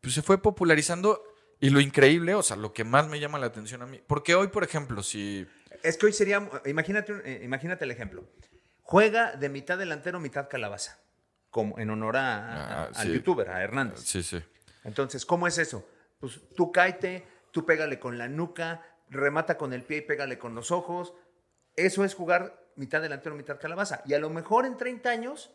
pues 0.00 0.14
se 0.14 0.22
fue 0.22 0.40
popularizando. 0.40 1.22
Y 1.60 1.70
lo 1.70 1.80
increíble, 1.80 2.34
o 2.34 2.42
sea, 2.42 2.56
lo 2.56 2.72
que 2.74 2.84
más 2.84 3.08
me 3.08 3.18
llama 3.18 3.38
la 3.38 3.46
atención 3.46 3.80
a 3.82 3.86
mí, 3.86 4.00
porque 4.06 4.34
hoy, 4.34 4.48
por 4.48 4.62
ejemplo, 4.64 5.02
si 5.02 5.46
Es 5.82 5.96
que 5.96 6.06
hoy 6.06 6.12
sería, 6.12 6.46
imagínate, 6.66 7.14
eh, 7.24 7.40
imagínate 7.44 7.84
el 7.84 7.90
ejemplo. 7.90 8.28
Juega 8.86 9.32
de 9.32 9.48
mitad 9.48 9.78
delantero, 9.78 10.20
mitad 10.20 10.48
calabaza, 10.48 10.98
como 11.50 11.78
en 11.78 11.88
honor 11.90 12.16
a, 12.18 12.20
a- 12.52 12.82
Ah, 12.84 12.90
al 12.94 13.06
sí. 13.06 13.12
youtuber, 13.14 13.48
a 13.50 13.62
Hernández. 13.62 14.00
Sí, 14.00 14.22
sí. 14.22 14.42
Entonces, 14.84 15.24
¿cómo 15.26 15.46
es 15.48 15.56
eso? 15.58 15.84
Pues 16.20 16.38
tú 16.54 16.70
cáete, 16.70 17.26
tú 17.50 17.64
pégale 17.64 17.98
con 17.98 18.18
la 18.18 18.28
nuca, 18.28 18.82
remata 19.08 19.56
con 19.56 19.72
el 19.72 19.82
pie 19.82 19.98
y 19.98 20.00
pégale 20.02 20.38
con 20.38 20.54
los 20.54 20.70
ojos. 20.70 21.14
Eso 21.76 22.04
es 22.04 22.14
jugar 22.14 22.62
mitad 22.76 23.00
delantero, 23.00 23.34
mitad 23.34 23.58
calabaza. 23.58 24.02
Y 24.04 24.12
a 24.14 24.18
lo 24.18 24.28
mejor 24.30 24.66
en 24.66 24.76
30 24.76 25.08
años 25.10 25.50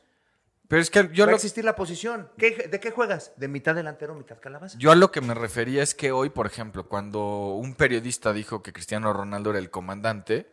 Pero 0.68 0.82
es 0.82 0.90
que 0.90 1.10
yo 1.14 1.26
va 1.26 1.30
a 1.30 1.32
lo, 1.32 1.36
existir 1.36 1.64
la 1.64 1.76
posición. 1.76 2.30
¿Qué- 2.38 2.68
¿De 2.70 2.80
qué 2.80 2.90
juegas? 2.92 3.32
De 3.38 3.48
mitad 3.48 3.76
delantero, 3.76 4.16
mitad 4.16 4.40
calabaza. 4.40 4.78
yo 4.80 4.92
a 4.92 4.96
lo 4.96 5.12
que 5.12 5.22
me 5.22 5.34
refería 5.36 5.84
es 5.84 5.94
que 5.94 6.12
hoy, 6.12 6.30
por 6.32 6.48
ejemplo, 6.48 6.88
cuando 6.88 7.54
un 7.56 7.76
periodista 7.76 8.34
dijo 8.34 8.64
que 8.64 8.74
Cristiano 8.74 9.14
Ronaldo 9.14 9.52
era 9.52 9.60
el 9.60 9.70
comandante, 9.70 10.50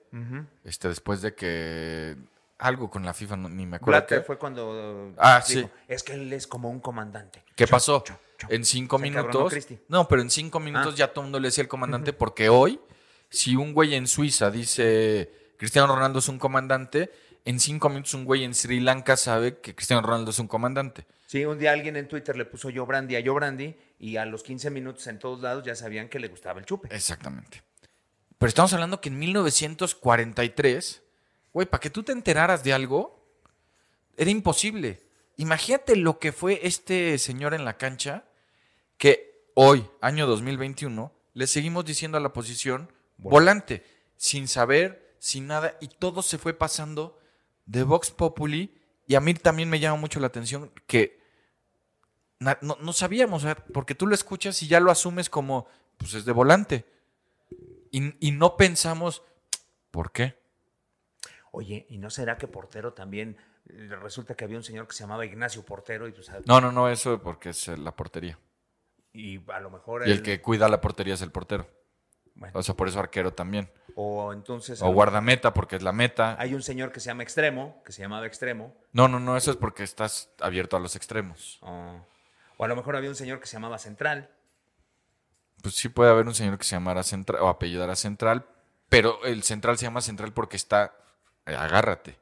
este, 0.65 0.89
después 0.89 1.21
de 1.23 1.35
que 1.35 2.17
algo 2.59 2.90
con 2.90 3.05
la 3.05 3.12
FIFA, 3.14 3.37
no- 3.37 3.49
ni 3.49 3.66
me 3.66 3.77
acuerdo 3.77 3.99
Blatter 3.99 4.19
qué. 4.21 4.25
fue 4.25 4.38
cuando 4.38 5.12
Ah, 5.19 5.42
dijo, 5.47 5.61
sí. 5.61 5.69
es 5.88 6.03
que 6.03 6.14
él 6.14 6.33
es 6.33 6.47
como 6.47 6.71
un 6.71 6.81
comandante. 6.81 7.45
¿Qué 7.55 7.66
pasó? 7.66 8.03
En 8.49 8.64
cinco 8.64 8.99
Se 8.99 9.03
minutos. 9.03 9.55
No, 9.88 10.09
pero 10.09 10.23
en 10.23 10.31
cinco 10.31 10.61
minutos 10.61 10.95
Ah. 10.95 10.97
ya 10.97 11.09
todo 11.12 11.21
el 11.23 11.27
mundo 11.27 11.40
le 11.40 11.49
decía 11.49 11.62
el 11.62 11.69
comandante, 11.69 12.12
porque 12.12 12.49
hoy, 12.49 12.81
si 13.31 13.57
un 13.57 13.73
güey 13.75 13.95
en 13.95 14.07
Suiza 14.07 14.51
dice 14.51 15.31
Cristiano 15.59 15.95
Ronaldo 15.95 16.19
es 16.21 16.29
un 16.29 16.38
comandante, 16.38 17.11
en 17.45 17.61
cinco 17.61 17.88
minutos 17.88 18.12
un 18.14 18.25
güey 18.25 18.45
en 18.45 18.55
Sri 18.55 18.81
Lanka 18.81 19.16
sabe 19.16 19.59
que 19.61 19.75
Cristiano 19.75 20.03
Ronaldo 20.03 20.31
es 20.31 20.38
un 20.38 20.49
comandante. 20.49 21.07
Sí, 21.27 21.45
un 21.45 21.59
día 21.59 21.73
alguien 21.73 21.97
en 21.97 22.09
Twitter 22.09 22.37
le 22.37 22.45
puso 22.45 22.71
yo 22.71 22.87
Brandy 22.87 23.16
a 23.16 23.21
yo 23.21 23.35
Brandy 23.35 23.75
y 23.99 24.16
a 24.16 24.25
los 24.27 24.42
15 24.42 24.71
minutos 24.71 25.07
en 25.09 25.19
todos 25.19 25.40
lados 25.40 25.64
ya 25.64 25.75
sabían 25.75 26.09
que 26.09 26.19
le 26.21 26.29
gustaba 26.29 26.61
el 26.61 26.66
chupe. 26.66 26.95
Exactamente. 26.95 27.62
Pero 28.38 28.49
estamos 28.49 28.73
hablando 28.75 29.01
que 29.01 29.09
en 29.09 29.19
1943, 29.19 31.03
güey, 31.57 31.66
para 31.66 31.81
que 31.81 31.88
tú 31.88 32.03
te 32.03 32.12
enteraras 32.12 32.62
de 32.64 32.75
algo, 32.75 33.19
era 34.19 34.31
imposible. 34.31 35.01
Imagínate 35.38 35.97
lo 35.97 36.19
que 36.19 36.31
fue 36.31 36.61
este 36.64 37.16
señor 37.16 37.55
en 37.55 37.64
la 37.64 37.79
cancha, 37.79 38.27
que 38.99 39.49
hoy, 39.55 39.88
año 40.03 40.27
2021, 40.27 41.11
le 41.33 41.47
seguimos 41.47 41.87
diciendo 41.87 42.19
a 42.19 42.21
la 42.21 42.35
posición 42.35 42.92
volante, 43.16 43.83
sin 44.19 44.49
saber, 44.49 45.16
sin 45.19 45.47
nada, 45.47 45.79
y 45.81 45.88
todo 45.88 46.21
se 46.21 46.37
fue 46.37 46.53
pasando 46.53 47.19
de 47.64 47.85
Vox 47.85 48.11
Populi. 48.11 48.77
Y 49.07 49.14
a 49.14 49.23
mí 49.23 49.33
también 49.33 49.71
me 49.71 49.81
llama 49.81 49.97
mucho 49.97 50.21
la 50.21 50.27
atención 50.27 50.71
que 50.87 51.23
no, 52.38 52.77
no 52.79 52.92
sabíamos, 52.92 53.47
porque 53.73 53.95
tú 53.95 54.07
lo 54.07 54.14
escuchas 54.14 54.62
y 54.62 54.69
ya 54.69 54.79
lo 54.79 54.90
asumes 54.90 55.31
como, 55.31 55.66
pues 55.97 56.12
es 56.12 56.27
de 56.27 56.33
volante. 56.33 56.85
Y, 57.90 58.29
y 58.29 58.33
no 58.33 58.59
pensamos, 58.59 59.23
¿por 59.90 60.12
qué? 60.12 60.46
Oye, 61.59 61.87
¿y 61.88 61.97
no 61.97 62.11
será 62.11 62.37
que 62.37 62.47
Portero 62.49 62.92
también? 62.92 63.38
Resulta 63.64 64.35
que 64.35 64.45
había 64.45 64.59
un 64.59 64.62
señor 64.62 64.87
que 64.87 64.92
se 64.92 65.05
llamaba 65.05 65.25
Ignacio 65.25 65.64
Portero 65.64 66.07
y 66.07 66.12
pues 66.12 66.31
No, 66.45 66.61
no, 66.61 66.71
no, 66.71 66.90
eso 66.90 67.23
porque 67.23 67.49
es 67.49 67.69
eh, 67.69 67.79
la 67.79 67.97
portería. 67.97 68.38
y 69.14 69.40
a 69.51 69.59
lo 69.61 69.71
mejor 69.71 70.07
Y 70.07 70.11
el 70.11 70.23
que 70.23 70.42
cuida 70.42 70.69
la 70.69 70.83
portería 70.83 71.14
es 71.14 71.23
el 71.23 71.31
portero. 71.33 71.66
bueno, 72.35 72.59
O 72.59 72.62
sea, 72.62 72.75
por 72.75 72.88
eso 72.88 73.01
arquero 73.01 73.33
también. 73.33 73.71
o 73.95 74.35
entonces 74.35 74.83
O 74.83 74.90
guardameta 74.92 75.55
porque 75.55 75.77
es 75.77 75.83
la 75.83 75.92
meta. 75.92 76.37
hay 76.38 76.53
un 76.53 76.62
señor 76.62 76.92
que 76.92 77.01
se 77.01 77.07
llama 77.07 77.23
Extremo, 77.23 77.83
que 77.87 77.92
se 77.92 78.03
llamaba 78.03 78.27
Extremo, 78.27 78.75
No, 78.92 79.09
no, 79.09 79.19
no, 79.19 79.38
eso 79.38 79.51
es 79.51 79.57
porque 79.57 79.83
estás 79.83 80.31
abierto 80.40 80.77
a 80.77 80.81
los 80.81 80.95
extremos. 80.95 81.59
o, 81.62 82.05
o 82.59 82.64
a 82.64 82.69
lo 82.69 82.77
mejor 82.77 82.97
había 82.97 83.09
un 83.09 83.16
señor 83.16 83.40
que 83.40 83.47
se 83.47 83.55
llamaba 83.55 83.79
Central. 83.79 84.29
Pues 85.62 85.75
sí 85.75 85.88
puede 85.88 86.11
haber 86.11 86.27
un 86.27 86.35
señor 86.35 86.59
que 86.59 86.64
se 86.64 86.77
llamara 86.77 87.03
Central 87.03 87.40
o 87.42 87.49
apellidara 87.49 87.97
Central, 87.97 88.45
pero 88.90 89.25
el 89.25 89.42
Central 89.42 89.79
se 89.79 89.87
llama 89.87 90.03
Central 90.03 90.33
porque 90.35 90.57
está, 90.57 90.95
agárrate, 91.47 92.19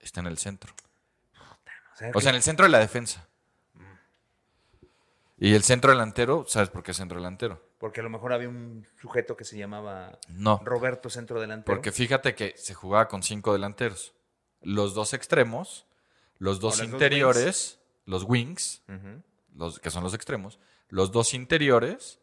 está 0.00 0.20
en 0.20 0.26
el 0.26 0.38
centro. 0.38 0.72
O 2.14 2.20
sea, 2.20 2.30
en 2.30 2.36
el 2.36 2.42
centro 2.42 2.64
de 2.64 2.70
la 2.70 2.78
defensa. 2.78 3.26
Y 5.38 5.54
el 5.54 5.62
centro 5.62 5.90
delantero, 5.90 6.44
¿sabes 6.46 6.68
por 6.68 6.82
qué 6.82 6.92
centro 6.92 7.18
delantero? 7.18 7.70
porque 7.80 8.00
a 8.00 8.02
lo 8.02 8.10
mejor 8.10 8.34
había 8.34 8.50
un 8.50 8.86
sujeto 9.00 9.38
que 9.38 9.44
se 9.44 9.56
llamaba 9.56 10.18
No. 10.28 10.60
Roberto 10.62 11.08
Centro 11.08 11.40
Delantero. 11.40 11.74
Porque 11.74 11.90
fíjate 11.92 12.34
que 12.34 12.54
se 12.58 12.74
jugaba 12.74 13.08
con 13.08 13.22
cinco 13.22 13.54
delanteros. 13.54 14.12
Los 14.60 14.92
dos 14.92 15.14
extremos, 15.14 15.86
los 16.36 16.60
dos 16.60 16.82
interiores, 16.82 17.80
los 18.04 18.24
wings, 18.24 18.82
los 19.56 19.80
que 19.80 19.90
son 19.90 20.04
los 20.04 20.12
extremos, 20.12 20.58
los 20.90 21.10
dos 21.10 21.32
interiores 21.32 22.20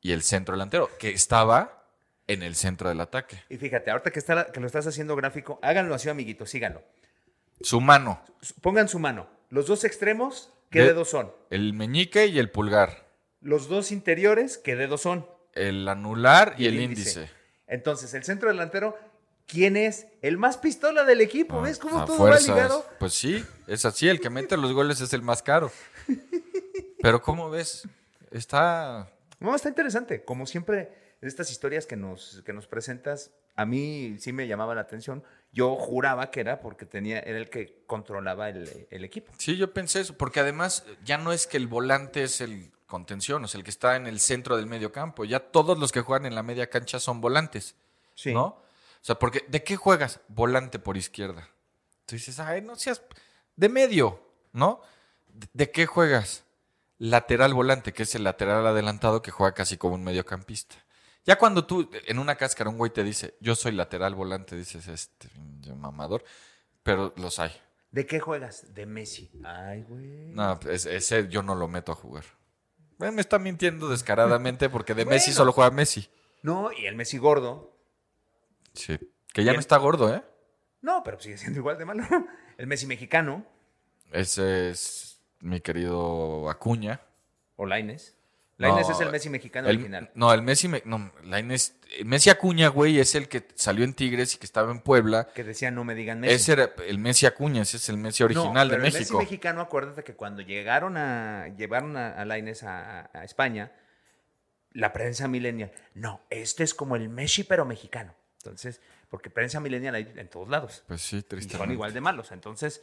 y 0.00 0.12
el 0.12 0.22
centro 0.22 0.54
delantero, 0.54 0.88
que 0.98 1.10
estaba 1.10 1.81
en 2.26 2.42
el 2.42 2.54
centro 2.54 2.88
del 2.88 3.00
ataque. 3.00 3.42
Y 3.48 3.56
fíjate, 3.56 3.90
ahorita 3.90 4.10
que, 4.10 4.18
está, 4.18 4.46
que 4.52 4.60
lo 4.60 4.66
estás 4.66 4.86
haciendo 4.86 5.16
gráfico, 5.16 5.58
háganlo 5.62 5.94
así, 5.94 6.08
amiguitos, 6.08 6.50
síganlo. 6.50 6.82
Su 7.60 7.80
mano, 7.80 8.22
Pongan 8.60 8.88
su 8.88 8.98
mano. 8.98 9.28
Los 9.50 9.66
dos 9.66 9.84
extremos, 9.84 10.52
¿qué 10.70 10.80
De- 10.80 10.86
dedos 10.88 11.10
son? 11.10 11.32
el 11.50 11.72
meñique 11.74 12.26
y 12.26 12.38
el 12.38 12.50
pulgar, 12.50 13.06
Los 13.40 13.68
dos 13.68 13.92
interiores, 13.92 14.56
¿qué 14.58 14.76
dedos 14.76 15.02
son? 15.02 15.26
el 15.54 15.86
anular 15.88 16.54
y, 16.56 16.66
el 16.66 16.80
índice. 16.80 17.28
Entonces, 17.66 18.14
el 18.14 18.24
centro 18.24 18.48
delantero, 18.48 18.96
¿quién 19.46 19.76
es? 19.76 20.06
El 20.22 20.38
más 20.38 20.56
pistola 20.56 21.04
del 21.04 21.20
equipo. 21.20 21.60
¿Ves 21.60 21.78
cómo 21.78 22.04
todo 22.06 22.16
fuerzas. 22.16 22.48
va 22.50 22.54
ligado? 22.54 22.86
Pues 22.98 23.12
sí, 23.14 23.44
es 23.66 23.84
así, 23.84 24.08
el 24.08 24.18
que 24.20 24.30
mete 24.30 24.56
los 24.56 24.72
goles 24.72 25.00
es 25.02 25.12
el 25.12 25.20
más 25.22 25.42
caro. 25.42 25.70
Pero 27.02 27.20
¿cómo 27.20 27.50
ves? 27.50 27.86
Está 28.30 29.10
No, 29.40 29.54
está 29.54 29.68
interesante. 29.68 30.24
Como 30.24 30.46
siempre, 30.46 30.90
estas 31.22 31.50
historias 31.50 31.86
que 31.86 31.96
nos, 31.96 32.42
que 32.44 32.52
nos 32.52 32.66
presentas, 32.66 33.30
a 33.54 33.64
mí 33.64 34.16
sí 34.18 34.32
me 34.32 34.46
llamaba 34.46 34.74
la 34.74 34.82
atención. 34.82 35.22
Yo 35.52 35.76
juraba 35.76 36.30
que 36.30 36.40
era 36.40 36.60
porque 36.60 36.86
tenía, 36.86 37.20
era 37.20 37.38
el 37.38 37.48
que 37.50 37.82
controlaba 37.86 38.48
el, 38.48 38.86
el 38.90 39.04
equipo. 39.04 39.32
Sí, 39.38 39.56
yo 39.56 39.72
pensé 39.72 40.00
eso, 40.00 40.16
porque 40.16 40.40
además 40.40 40.84
ya 41.04 41.18
no 41.18 41.32
es 41.32 41.46
que 41.46 41.56
el 41.56 41.66
volante 41.68 42.22
es 42.24 42.40
el 42.40 42.72
contención, 42.86 43.42
o 43.42 43.48
sea, 43.48 43.56
el 43.58 43.64
que 43.64 43.70
está 43.70 43.96
en 43.96 44.06
el 44.06 44.20
centro 44.20 44.58
del 44.58 44.66
medio 44.66 44.92
campo. 44.92 45.24
Ya 45.24 45.40
todos 45.40 45.78
los 45.78 45.92
que 45.92 46.02
juegan 46.02 46.26
en 46.26 46.34
la 46.34 46.42
media 46.42 46.68
cancha 46.68 47.00
son 47.00 47.22
volantes, 47.22 47.74
Sí. 48.14 48.34
¿no? 48.34 48.44
O 48.44 49.04
sea, 49.04 49.18
porque 49.18 49.44
¿de 49.48 49.64
qué 49.64 49.76
juegas? 49.76 50.20
Volante 50.28 50.78
por 50.78 50.96
izquierda. 50.98 51.48
Tú 52.04 52.16
dices, 52.16 52.38
ay, 52.38 52.60
no 52.60 52.76
seas 52.76 53.02
de 53.56 53.68
medio, 53.70 54.20
¿no? 54.52 54.82
¿De 55.54 55.70
qué 55.70 55.86
juegas? 55.86 56.44
Lateral 56.98 57.54
volante, 57.54 57.92
que 57.92 58.02
es 58.02 58.14
el 58.14 58.24
lateral 58.24 58.66
adelantado 58.66 59.22
que 59.22 59.30
juega 59.30 59.54
casi 59.54 59.76
como 59.78 59.94
un 59.94 60.04
mediocampista. 60.04 60.76
Ya 61.24 61.36
cuando 61.38 61.64
tú 61.66 61.88
en 62.06 62.18
una 62.18 62.34
cáscara 62.36 62.68
un 62.70 62.76
güey 62.78 62.90
te 62.92 63.04
dice, 63.04 63.36
yo 63.40 63.54
soy 63.54 63.72
lateral 63.72 64.14
volante, 64.14 64.56
dices, 64.56 64.88
este 64.88 65.28
mamador, 65.76 66.24
pero 66.82 67.12
los 67.16 67.38
hay. 67.38 67.52
¿De 67.92 68.06
qué 68.06 68.18
juegas? 68.20 68.74
De 68.74 68.86
Messi. 68.86 69.30
Ay, 69.44 69.82
güey. 69.82 70.30
No, 70.32 70.58
es- 70.70 70.86
ese 70.86 71.28
yo 71.28 71.42
no 71.42 71.54
lo 71.54 71.68
meto 71.68 71.92
a 71.92 71.94
jugar. 71.94 72.24
Bueno, 72.98 73.12
me 73.14 73.20
está 73.20 73.38
mintiendo 73.38 73.88
descaradamente 73.88 74.68
porque 74.68 74.94
de 74.94 75.04
Messi 75.04 75.32
solo 75.32 75.52
juega 75.52 75.70
Messi. 75.70 76.08
No, 76.42 76.72
y 76.72 76.86
el 76.86 76.96
Messi 76.96 77.18
gordo. 77.18 77.76
Sí. 78.74 78.98
Que 79.32 79.44
ya 79.44 79.52
no 79.52 79.60
está 79.60 79.76
gordo, 79.76 80.12
¿eh? 80.14 80.22
No, 80.80 81.02
pero 81.04 81.20
sigue 81.20 81.38
siendo 81.38 81.58
igual 81.60 81.78
de 81.78 81.84
malo. 81.84 82.02
El 82.58 82.66
Messi 82.66 82.86
mexicano. 82.86 83.46
Ese 84.10 84.70
es 84.70 85.20
mi 85.40 85.60
querido 85.60 86.48
Acuña. 86.50 87.00
O 87.56 87.66
Laines. 87.66 88.16
Laines 88.62 88.88
No, 88.88 88.94
es 88.94 89.00
el 89.00 89.10
Messi 89.10 89.28
mexicano 89.28 89.68
El- 89.68 89.76
original. 89.76 90.10
No, 90.14 90.32
el 90.32 90.40
Messi, 90.42 90.68
me- 90.68 90.82
no, 90.86 91.12
Lainez- 91.24 91.74
el 91.98 92.06
Messi 92.06 92.30
Acuña, 92.30 92.68
güey, 92.68 92.98
es 92.98 93.14
el 93.14 93.28
que 93.28 93.46
salió 93.54 93.84
en 93.84 93.92
Tigres 93.94 94.34
y 94.34 94.38
que 94.38 94.46
estaba 94.46 94.72
en 94.72 94.80
Puebla. 94.80 95.28
Que 95.34 95.44
decía 95.44 95.70
no 95.70 95.84
me 95.84 95.94
digan 95.94 96.20
Messi. 96.20 96.34
Ese 96.34 96.52
era 96.52 96.72
el 96.86 96.98
Messi 96.98 97.26
Acuña, 97.26 97.62
ese 97.62 97.76
es 97.76 97.88
el 97.90 97.98
Messi 97.98 98.22
No, 98.22 98.26
original 98.26 98.68
de 98.70 98.76
el 98.76 98.82
México. 98.82 98.98
Messi 98.98 99.16
mexicano, 99.16 99.60
acuérdate 99.60 100.02
que 100.04 100.14
cuando 100.14 100.40
llegaron 100.42 100.96
a. 100.96 101.48
llevaron 101.58 101.96
a, 101.96 102.12
a 102.14 102.24
Lainez 102.24 102.62
a, 102.62 103.10
a 103.12 103.24
España, 103.24 103.72
la 104.72 104.92
prensa 104.92 105.28
millennial. 105.28 105.70
No, 105.94 106.22
este 106.30 106.64
es 106.64 106.72
como 106.74 106.96
el 106.96 107.08
Messi, 107.08 107.44
pero 107.44 107.64
mexicano. 107.64 108.14
Entonces, 108.38 108.80
porque 109.08 109.30
prensa 109.30 109.60
millennial 109.60 109.94
hay 109.94 110.12
en 110.16 110.28
todos 110.28 110.48
lados. 110.48 110.82
Pues 110.88 111.02
sí, 111.02 111.18
Y 111.18 111.22
tristemente. 111.22 111.58
son 111.64 111.72
igual 111.72 111.92
de 111.92 112.00
malos. 112.00 112.32
Entonces, 112.32 112.82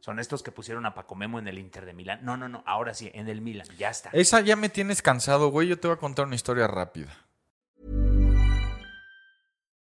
son 0.00 0.18
estos 0.18 0.42
que 0.42 0.50
pusieron 0.50 0.86
a 0.86 0.94
Paco 0.94 1.14
Memo 1.14 1.38
en 1.38 1.46
el 1.48 1.58
Inter 1.58 1.84
de 1.84 1.92
Milán. 1.92 2.20
No, 2.22 2.36
no, 2.36 2.48
no. 2.48 2.62
Ahora 2.66 2.94
sí, 2.94 3.10
en 3.14 3.28
el 3.28 3.40
Milan. 3.40 3.66
Ya 3.78 3.90
está. 3.90 4.10
Esa 4.12 4.40
ya 4.40 4.56
me 4.56 4.68
tienes 4.68 5.02
cansado, 5.02 5.50
güey. 5.50 5.68
Yo 5.68 5.78
te 5.78 5.88
voy 5.88 5.96
a 5.96 5.98
contar 6.00 6.26
una 6.26 6.36
historia 6.36 6.66
rápida. 6.66 7.16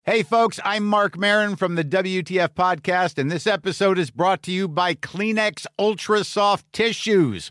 Hey, 0.07 0.23
folks, 0.23 0.61
I'm 0.67 0.85
Mark 0.85 1.17
Marin 1.17 1.57
from 1.57 1.77
the 1.77 1.83
WTF 1.83 2.51
Podcast, 2.51 3.17
and 3.17 3.33
this 3.33 3.47
episode 3.47 3.99
is 3.99 4.11
brought 4.11 4.43
to 4.43 4.53
you 4.53 4.69
by 4.69 4.95
Kleenex 4.95 5.65
Ultra 5.79 6.25
Soft 6.25 6.71
Tissues, 6.75 7.51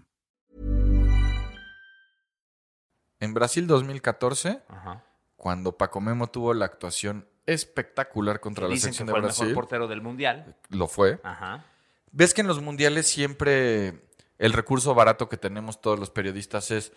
En 3.21 3.33
Brasil 3.33 3.65
2014, 3.67 4.61
Ajá. 4.67 5.03
cuando 5.37 5.77
Paco 5.77 6.01
Memo 6.01 6.27
tuvo 6.27 6.53
la 6.53 6.65
actuación 6.65 7.27
espectacular 7.45 8.39
contra 8.39 8.67
la 8.67 8.73
dicen 8.73 8.91
que 8.91 8.97
selección 8.97 9.07
de 9.07 9.11
fue 9.11 9.19
el 9.19 9.25
mejor 9.25 9.37
Brasil, 9.39 9.55
portero 9.55 9.87
del 9.87 10.01
mundial. 10.01 10.55
lo 10.69 10.87
fue. 10.87 11.19
Ajá. 11.23 11.65
¿Ves 12.11 12.33
que 12.33 12.41
en 12.41 12.47
los 12.47 12.61
mundiales 12.61 13.07
siempre 13.07 14.01
el 14.37 14.53
recurso 14.53 14.93
barato 14.93 15.29
que 15.29 15.37
tenemos 15.37 15.79
todos 15.79 15.97
los 15.99 16.09
periodistas 16.09 16.69
es... 16.71 16.91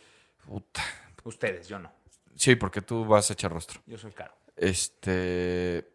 puta, 0.47 0.83
Ustedes, 1.25 1.69
yo 1.69 1.79
no. 1.79 1.91
Sí, 2.35 2.57
porque 2.57 2.83
tú 2.83 3.05
vas 3.07 3.31
a 3.31 3.33
echar 3.33 3.53
rostro. 3.53 3.81
Yo 3.87 3.97
soy 3.97 4.13
caro. 4.13 4.35
Este 4.57 5.89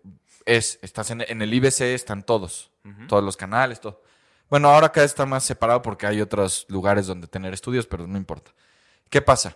es, 0.45 0.79
estás 0.81 1.11
en, 1.11 1.21
en 1.27 1.41
el 1.41 1.53
IBC, 1.53 1.81
están 1.81 2.23
todos, 2.23 2.71
todos 3.07 3.23
los 3.23 3.37
canales, 3.37 3.79
todo. 3.79 4.01
Bueno, 4.49 4.69
ahora 4.69 4.91
vez 4.93 5.05
está 5.05 5.25
más 5.25 5.43
separado 5.43 5.81
porque 5.81 6.07
hay 6.07 6.21
otros 6.21 6.65
lugares 6.69 7.05
donde 7.05 7.27
tener 7.27 7.53
estudios, 7.53 7.85
pero 7.85 8.07
no 8.07 8.17
importa. 8.17 8.51
¿Qué 9.09 9.21
pasa? 9.21 9.55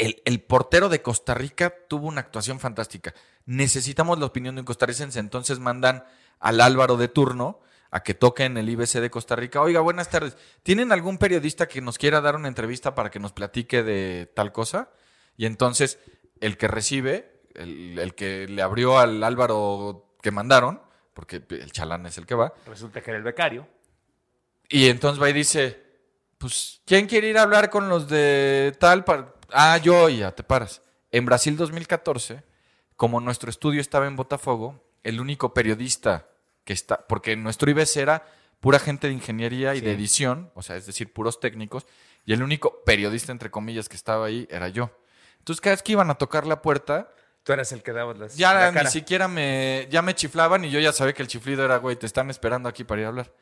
El, 0.00 0.22
el 0.24 0.40
portero 0.40 0.88
de 0.88 1.02
Costa 1.02 1.34
Rica 1.34 1.74
tuvo 1.88 2.06
una 2.08 2.20
actuación 2.22 2.58
fantástica. 2.60 3.14
Necesitamos 3.44 4.18
la 4.18 4.26
opinión 4.26 4.54
de 4.54 4.60
un 4.62 4.64
costarricense, 4.64 5.18
entonces 5.18 5.58
mandan 5.58 6.04
al 6.38 6.60
Álvaro 6.60 6.96
de 6.96 7.08
turno 7.08 7.60
a 7.90 8.02
que 8.02 8.14
toque 8.14 8.44
en 8.44 8.56
el 8.56 8.68
IBC 8.68 8.94
de 9.00 9.10
Costa 9.10 9.36
Rica. 9.36 9.60
Oiga, 9.60 9.80
buenas 9.80 10.08
tardes. 10.08 10.36
¿Tienen 10.62 10.92
algún 10.92 11.18
periodista 11.18 11.66
que 11.68 11.80
nos 11.80 11.98
quiera 11.98 12.20
dar 12.20 12.36
una 12.36 12.48
entrevista 12.48 12.94
para 12.94 13.10
que 13.10 13.18
nos 13.18 13.32
platique 13.32 13.82
de 13.82 14.30
tal 14.34 14.52
cosa? 14.52 14.90
Y 15.36 15.44
entonces 15.46 15.98
el 16.40 16.56
que 16.56 16.68
recibe, 16.68 17.42
el, 17.54 17.98
el 17.98 18.14
que 18.14 18.46
le 18.48 18.62
abrió 18.62 18.98
al 18.98 19.22
Álvaro 19.22 20.14
que 20.22 20.30
mandaron, 20.30 20.80
porque 21.12 21.42
el 21.50 21.72
chalán 21.72 22.06
es 22.06 22.16
el 22.16 22.26
que 22.26 22.34
va, 22.36 22.54
Resulta 22.66 23.02
que 23.02 23.10
era 23.10 23.18
el 23.18 23.24
becario. 23.24 23.66
y 24.68 24.88
entonces 24.88 25.20
va 25.22 25.28
y 25.28 25.32
dice, 25.34 25.82
pues, 26.38 26.80
¿quién 26.86 27.06
quiere 27.06 27.28
ir 27.28 27.36
a 27.38 27.42
hablar 27.42 27.68
con 27.68 27.88
los 27.88 28.08
de 28.08 28.74
tal? 28.78 29.04
par-?" 29.04 29.34
Ah, 29.52 29.76
yo, 29.78 30.08
ya 30.08 30.32
te 30.32 30.42
paras. 30.42 30.82
En 31.10 31.24
Brasil 31.26 31.56
2014, 31.56 32.42
como 32.96 33.20
nuestro 33.20 33.50
estudio 33.50 33.80
estaba 33.80 34.06
en 34.06 34.16
Botafogo, 34.16 34.82
el 35.02 35.20
único 35.20 35.54
periodista 35.54 36.28
que 36.64 36.72
está, 36.72 37.06
porque 37.06 37.36
nuestro 37.36 37.70
IBC 37.70 37.96
era 37.96 38.26
pura 38.60 38.78
gente 38.78 39.06
de 39.08 39.14
ingeniería 39.14 39.74
y 39.74 39.80
de 39.80 39.92
edición, 39.92 40.50
o 40.54 40.62
sea, 40.62 40.76
es 40.76 40.86
decir, 40.86 41.12
puros 41.12 41.40
técnicos, 41.40 41.86
y 42.26 42.32
el 42.34 42.42
único 42.42 42.84
periodista, 42.84 43.32
entre 43.32 43.50
comillas, 43.50 43.88
que 43.88 43.96
estaba 43.96 44.26
ahí 44.26 44.46
era 44.50 44.68
yo. 44.68 44.90
Entonces, 45.38 45.60
cada 45.60 45.74
vez 45.74 45.82
que 45.82 45.92
iban 45.92 46.10
a 46.10 46.16
tocar 46.16 46.46
la 46.46 46.60
puerta, 46.62 47.12
Tú 47.42 47.54
eras 47.54 47.72
el 47.72 47.82
que 47.82 47.92
daba 47.92 48.12
las. 48.12 48.36
ya 48.36 48.52
la 48.52 48.70
ni 48.70 48.90
siquiera 48.90 49.26
me, 49.26 49.88
ya 49.90 50.02
me 50.02 50.14
chiflaban 50.14 50.62
y 50.66 50.70
yo 50.70 50.78
ya 50.78 50.92
sabía 50.92 51.14
que 51.14 51.22
el 51.22 51.28
chiflido 51.28 51.64
era, 51.64 51.78
güey, 51.78 51.96
te 51.96 52.04
están 52.04 52.28
esperando 52.28 52.68
aquí 52.68 52.84
para 52.84 53.00
ir 53.00 53.06
a 53.06 53.08
hablar. 53.08 53.32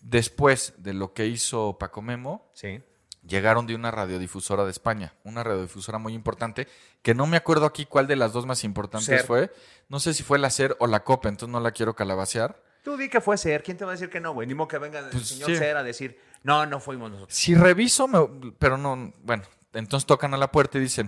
Después 0.00 0.72
de 0.78 0.94
lo 0.94 1.12
que 1.12 1.26
hizo 1.26 1.76
Paco 1.78 2.00
Memo, 2.00 2.50
Sí. 2.54 2.80
Llegaron 3.26 3.66
de 3.66 3.74
una 3.74 3.90
radiodifusora 3.90 4.64
de 4.64 4.70
España, 4.70 5.14
una 5.24 5.42
radiodifusora 5.44 5.98
muy 5.98 6.14
importante, 6.14 6.66
que 7.02 7.14
no 7.14 7.26
me 7.26 7.36
acuerdo 7.36 7.66
aquí 7.66 7.84
cuál 7.86 8.06
de 8.06 8.16
las 8.16 8.32
dos 8.32 8.46
más 8.46 8.64
importantes 8.64 9.06
SER. 9.06 9.24
fue. 9.26 9.52
No 9.88 10.00
sé 10.00 10.14
si 10.14 10.22
fue 10.22 10.38
la 10.38 10.50
SER 10.50 10.76
o 10.78 10.86
la 10.86 11.04
COPA, 11.04 11.28
entonces 11.28 11.52
no 11.52 11.60
la 11.60 11.72
quiero 11.72 11.94
calabacear. 11.94 12.62
Tú 12.82 12.96
di 12.96 13.08
que 13.10 13.20
fue 13.20 13.36
Ser. 13.36 13.62
¿Quién 13.62 13.76
te 13.76 13.84
va 13.84 13.90
a 13.90 13.94
decir 13.94 14.08
que 14.08 14.20
no, 14.20 14.32
güey? 14.32 14.46
Ni 14.46 14.54
modo 14.54 14.68
que 14.68 14.78
venga 14.78 15.00
el 15.00 15.10
Pues, 15.10 15.26
señor 15.28 15.50
sí. 15.50 15.56
Ser 15.56 15.76
a 15.76 15.82
decir, 15.82 16.18
no, 16.42 16.64
no 16.64 16.80
fuimos 16.80 17.10
nosotros. 17.10 17.36
Si 17.36 17.54
reviso, 17.54 18.06
me- 18.08 18.52
pero 18.58 18.78
no, 18.78 19.12
bueno, 19.22 19.42
entonces 19.74 20.06
tocan 20.06 20.32
a 20.32 20.36
la 20.38 20.50
puerta 20.50 20.78
y 20.78 20.82
dicen, 20.82 21.06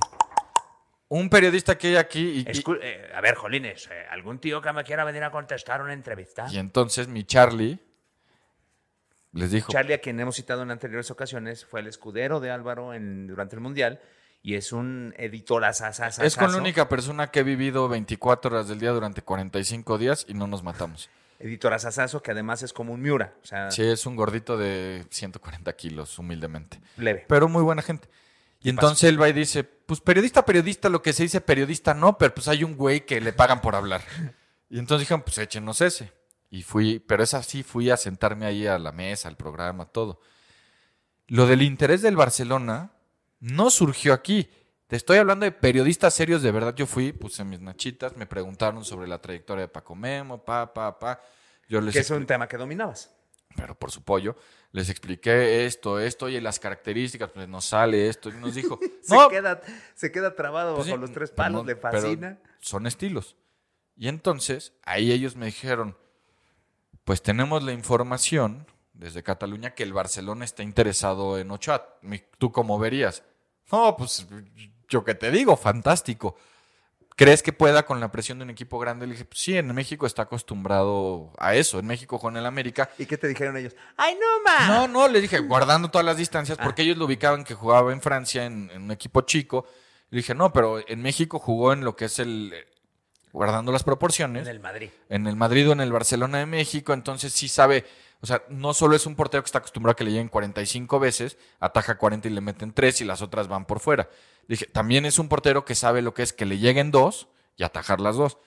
un 1.08 1.28
periodista 1.30 1.78
que 1.78 1.88
hay 1.88 1.96
aquí 1.96 2.20
y- 2.40 2.44
Escu- 2.44 2.78
eh, 2.82 3.10
a 3.14 3.20
ver, 3.20 3.34
Jolines, 3.34 3.88
eh, 3.90 4.04
¿algún 4.10 4.38
tío 4.38 4.60
que 4.60 4.72
me 4.72 4.84
quiera 4.84 5.04
venir 5.04 5.24
a 5.24 5.30
contestar 5.30 5.80
una 5.82 5.92
entrevista? 5.92 6.46
y 6.50 6.58
entonces 6.58 7.08
mi 7.08 7.24
Charlie 7.24 7.78
les 9.32 9.50
dijo, 9.50 9.72
Charlie, 9.72 9.94
a 9.94 9.98
quien 10.00 10.18
hemos 10.20 10.36
citado 10.36 10.62
en 10.62 10.70
anteriores 10.70 11.10
ocasiones, 11.10 11.64
fue 11.64 11.80
el 11.80 11.86
escudero 11.86 12.40
de 12.40 12.50
Álvaro 12.50 12.94
en, 12.94 13.26
durante 13.26 13.56
el 13.56 13.60
Mundial 13.60 14.00
y 14.42 14.54
es 14.54 14.72
un 14.72 15.14
editor 15.18 15.62
es 15.64 16.36
con 16.36 16.52
la 16.52 16.58
única 16.58 16.88
persona 16.88 17.30
que 17.30 17.40
he 17.40 17.42
vivido 17.42 17.88
24 17.88 18.50
horas 18.50 18.68
del 18.68 18.80
día 18.80 18.90
durante 18.90 19.22
45 19.22 19.98
días 19.98 20.24
y 20.28 20.34
no 20.34 20.46
nos 20.46 20.62
matamos. 20.62 21.10
Editor 21.38 21.74
asasazo 21.74 22.22
que 22.22 22.30
además 22.32 22.62
es 22.62 22.72
como 22.72 22.92
un 22.92 23.00
Miura, 23.00 23.34
o 23.42 23.46
sea, 23.46 23.70
Sí, 23.70 23.82
es 23.82 24.04
un 24.06 24.16
gordito 24.16 24.56
de 24.56 25.04
140 25.10 25.72
kilos, 25.74 26.18
humildemente. 26.18 26.80
leve. 26.96 27.24
Pero 27.28 27.48
muy 27.48 27.62
buena 27.62 27.82
gente. 27.82 28.08
Y 28.62 28.68
entonces 28.68 29.08
él 29.08 29.20
va 29.20 29.28
y 29.28 29.32
dice, 29.32 29.64
pues 29.64 30.00
periodista, 30.00 30.44
periodista, 30.44 30.90
lo 30.90 31.00
que 31.00 31.14
se 31.14 31.22
dice 31.22 31.40
periodista 31.40 31.94
no, 31.94 32.18
pero 32.18 32.34
pues 32.34 32.46
hay 32.48 32.62
un 32.62 32.76
güey 32.76 33.06
que 33.06 33.20
le 33.20 33.32
pagan 33.32 33.62
por 33.62 33.74
hablar. 33.74 34.02
Y 34.68 34.78
entonces 34.78 35.00
dijeron, 35.06 35.22
pues 35.22 35.38
échenos 35.38 35.80
ese. 35.80 36.12
Y 36.50 36.62
fui, 36.62 36.98
pero 36.98 37.22
es 37.22 37.32
así, 37.34 37.62
fui 37.62 37.90
a 37.90 37.96
sentarme 37.96 38.44
ahí 38.46 38.66
a 38.66 38.78
la 38.78 38.90
mesa, 38.92 39.28
al 39.28 39.36
programa, 39.36 39.86
todo. 39.86 40.20
Lo 41.28 41.46
del 41.46 41.62
interés 41.62 42.02
del 42.02 42.16
Barcelona 42.16 42.90
no 43.38 43.70
surgió 43.70 44.12
aquí. 44.12 44.50
Te 44.88 44.96
estoy 44.96 45.18
hablando 45.18 45.44
de 45.44 45.52
periodistas 45.52 46.12
serios 46.12 46.42
de 46.42 46.50
verdad. 46.50 46.74
Yo 46.74 46.86
fui, 46.86 47.12
puse 47.12 47.44
mis 47.44 47.60
nachitas, 47.60 48.16
me 48.16 48.26
preguntaron 48.26 48.84
sobre 48.84 49.06
la 49.06 49.20
trayectoria 49.20 49.62
de 49.62 49.68
Paco 49.68 49.94
Memo, 49.94 50.44
pa, 50.44 50.74
pa, 50.74 50.98
pa. 50.98 51.20
Yo 51.68 51.80
les 51.80 51.94
Que 51.94 52.00
es 52.00 52.10
un 52.10 52.26
tema 52.26 52.48
que 52.48 52.56
dominabas. 52.56 53.14
pero 53.54 53.76
por 53.78 53.92
su 53.92 54.02
pollo, 54.02 54.34
les 54.72 54.88
expliqué 54.88 55.66
esto, 55.66 56.00
esto, 56.00 56.28
y 56.28 56.40
las 56.40 56.58
características, 56.58 57.30
pues 57.30 57.48
nos 57.48 57.64
sale 57.66 58.08
esto, 58.08 58.28
y 58.28 58.32
nos 58.32 58.54
dijo, 58.56 58.80
Se, 59.02 59.14
no, 59.14 59.28
queda, 59.28 59.60
se 59.94 60.10
queda 60.10 60.34
trabado 60.34 60.74
pues 60.74 60.88
los 60.88 61.12
tres 61.12 61.30
palos, 61.30 61.62
no- 61.62 61.66
le 61.68 61.76
pero 61.76 61.92
fascina. 62.00 62.38
son 62.58 62.88
estilos. 62.88 63.36
Y 63.96 64.08
entonces, 64.08 64.72
ahí 64.82 65.12
ellos 65.12 65.36
me 65.36 65.46
dijeron, 65.46 65.96
pues 67.10 67.22
tenemos 67.22 67.64
la 67.64 67.72
información 67.72 68.68
desde 68.92 69.24
Cataluña 69.24 69.74
que 69.74 69.82
el 69.82 69.92
Barcelona 69.92 70.44
está 70.44 70.62
interesado 70.62 71.40
en 71.40 71.50
Ochoa. 71.50 71.98
¿Tú 72.38 72.52
cómo 72.52 72.78
verías? 72.78 73.24
No, 73.72 73.96
pues 73.96 74.28
yo 74.88 75.02
que 75.02 75.16
te 75.16 75.32
digo, 75.32 75.56
fantástico. 75.56 76.36
¿crees 77.16 77.42
que 77.42 77.52
pueda 77.52 77.84
con 77.84 77.98
la 77.98 78.12
presión 78.12 78.38
de 78.38 78.44
un 78.44 78.50
equipo 78.50 78.78
grande? 78.78 79.08
Le 79.08 79.14
dije, 79.14 79.24
pues 79.24 79.40
sí, 79.40 79.58
en 79.58 79.74
México 79.74 80.06
está 80.06 80.22
acostumbrado 80.22 81.32
a 81.36 81.56
eso. 81.56 81.80
En 81.80 81.86
México 81.88 82.20
con 82.20 82.36
el 82.36 82.46
América. 82.46 82.88
¿Y 82.96 83.06
qué 83.06 83.18
te 83.18 83.26
dijeron 83.26 83.56
ellos? 83.56 83.74
¡Ay, 83.96 84.14
no, 84.14 84.44
ma! 84.44 84.68
No, 84.68 84.86
no, 84.86 85.08
le 85.08 85.20
dije, 85.20 85.40
guardando 85.40 85.90
todas 85.90 86.04
las 86.04 86.16
distancias, 86.16 86.58
porque 86.62 86.82
ellos 86.82 86.96
lo 86.96 87.06
ubicaban 87.06 87.42
que 87.42 87.54
jugaba 87.54 87.92
en 87.92 88.00
Francia, 88.00 88.44
en, 88.44 88.70
en 88.72 88.82
un 88.82 88.92
equipo 88.92 89.22
chico. 89.22 89.66
Le 90.10 90.18
dije, 90.18 90.32
no, 90.32 90.52
pero 90.52 90.78
en 90.86 91.02
México 91.02 91.40
jugó 91.40 91.72
en 91.72 91.82
lo 91.82 91.96
que 91.96 92.04
es 92.04 92.20
el. 92.20 92.54
Guardando 93.32 93.70
las 93.72 93.84
proporciones. 93.84 94.42
En 94.42 94.48
el 94.48 94.60
Madrid. 94.60 94.90
en 95.08 95.26
el 95.26 95.36
Madrid 95.36 95.68
o 95.68 95.72
en 95.72 95.80
el 95.80 95.92
Barcelona 95.92 96.38
de 96.38 96.46
México, 96.46 96.92
entonces 96.92 97.32
sí 97.32 97.48
sabe, 97.48 97.84
o 98.20 98.26
sea, 98.26 98.42
no 98.48 98.74
solo 98.74 98.96
es 98.96 99.06
un 99.06 99.14
portero 99.14 99.42
que 99.42 99.46
está 99.46 99.58
acostumbrado 99.58 99.92
a 99.92 99.96
que 99.96 100.04
le 100.04 100.10
lleguen 100.10 100.28
45 100.28 100.98
veces, 100.98 101.38
ataja 101.60 101.96
40 101.96 102.28
y 102.28 102.32
le 102.32 102.40
meten 102.40 102.72
3 102.72 103.00
y 103.02 103.04
las 103.04 103.22
otras 103.22 103.46
van 103.46 103.66
por 103.66 103.80
fuera. 103.80 104.08
Dije, 104.48 104.66
también 104.66 105.06
es 105.06 105.18
un 105.18 105.28
portero 105.28 105.64
que 105.64 105.74
sabe 105.74 106.02
lo 106.02 106.12
que 106.12 106.22
es 106.22 106.32
que 106.32 106.44
le 106.44 106.58
lleguen 106.58 106.90
dos 106.90 107.28
y 107.56 107.62
atajar 107.62 108.00
las 108.00 108.16
dos. 108.16 108.38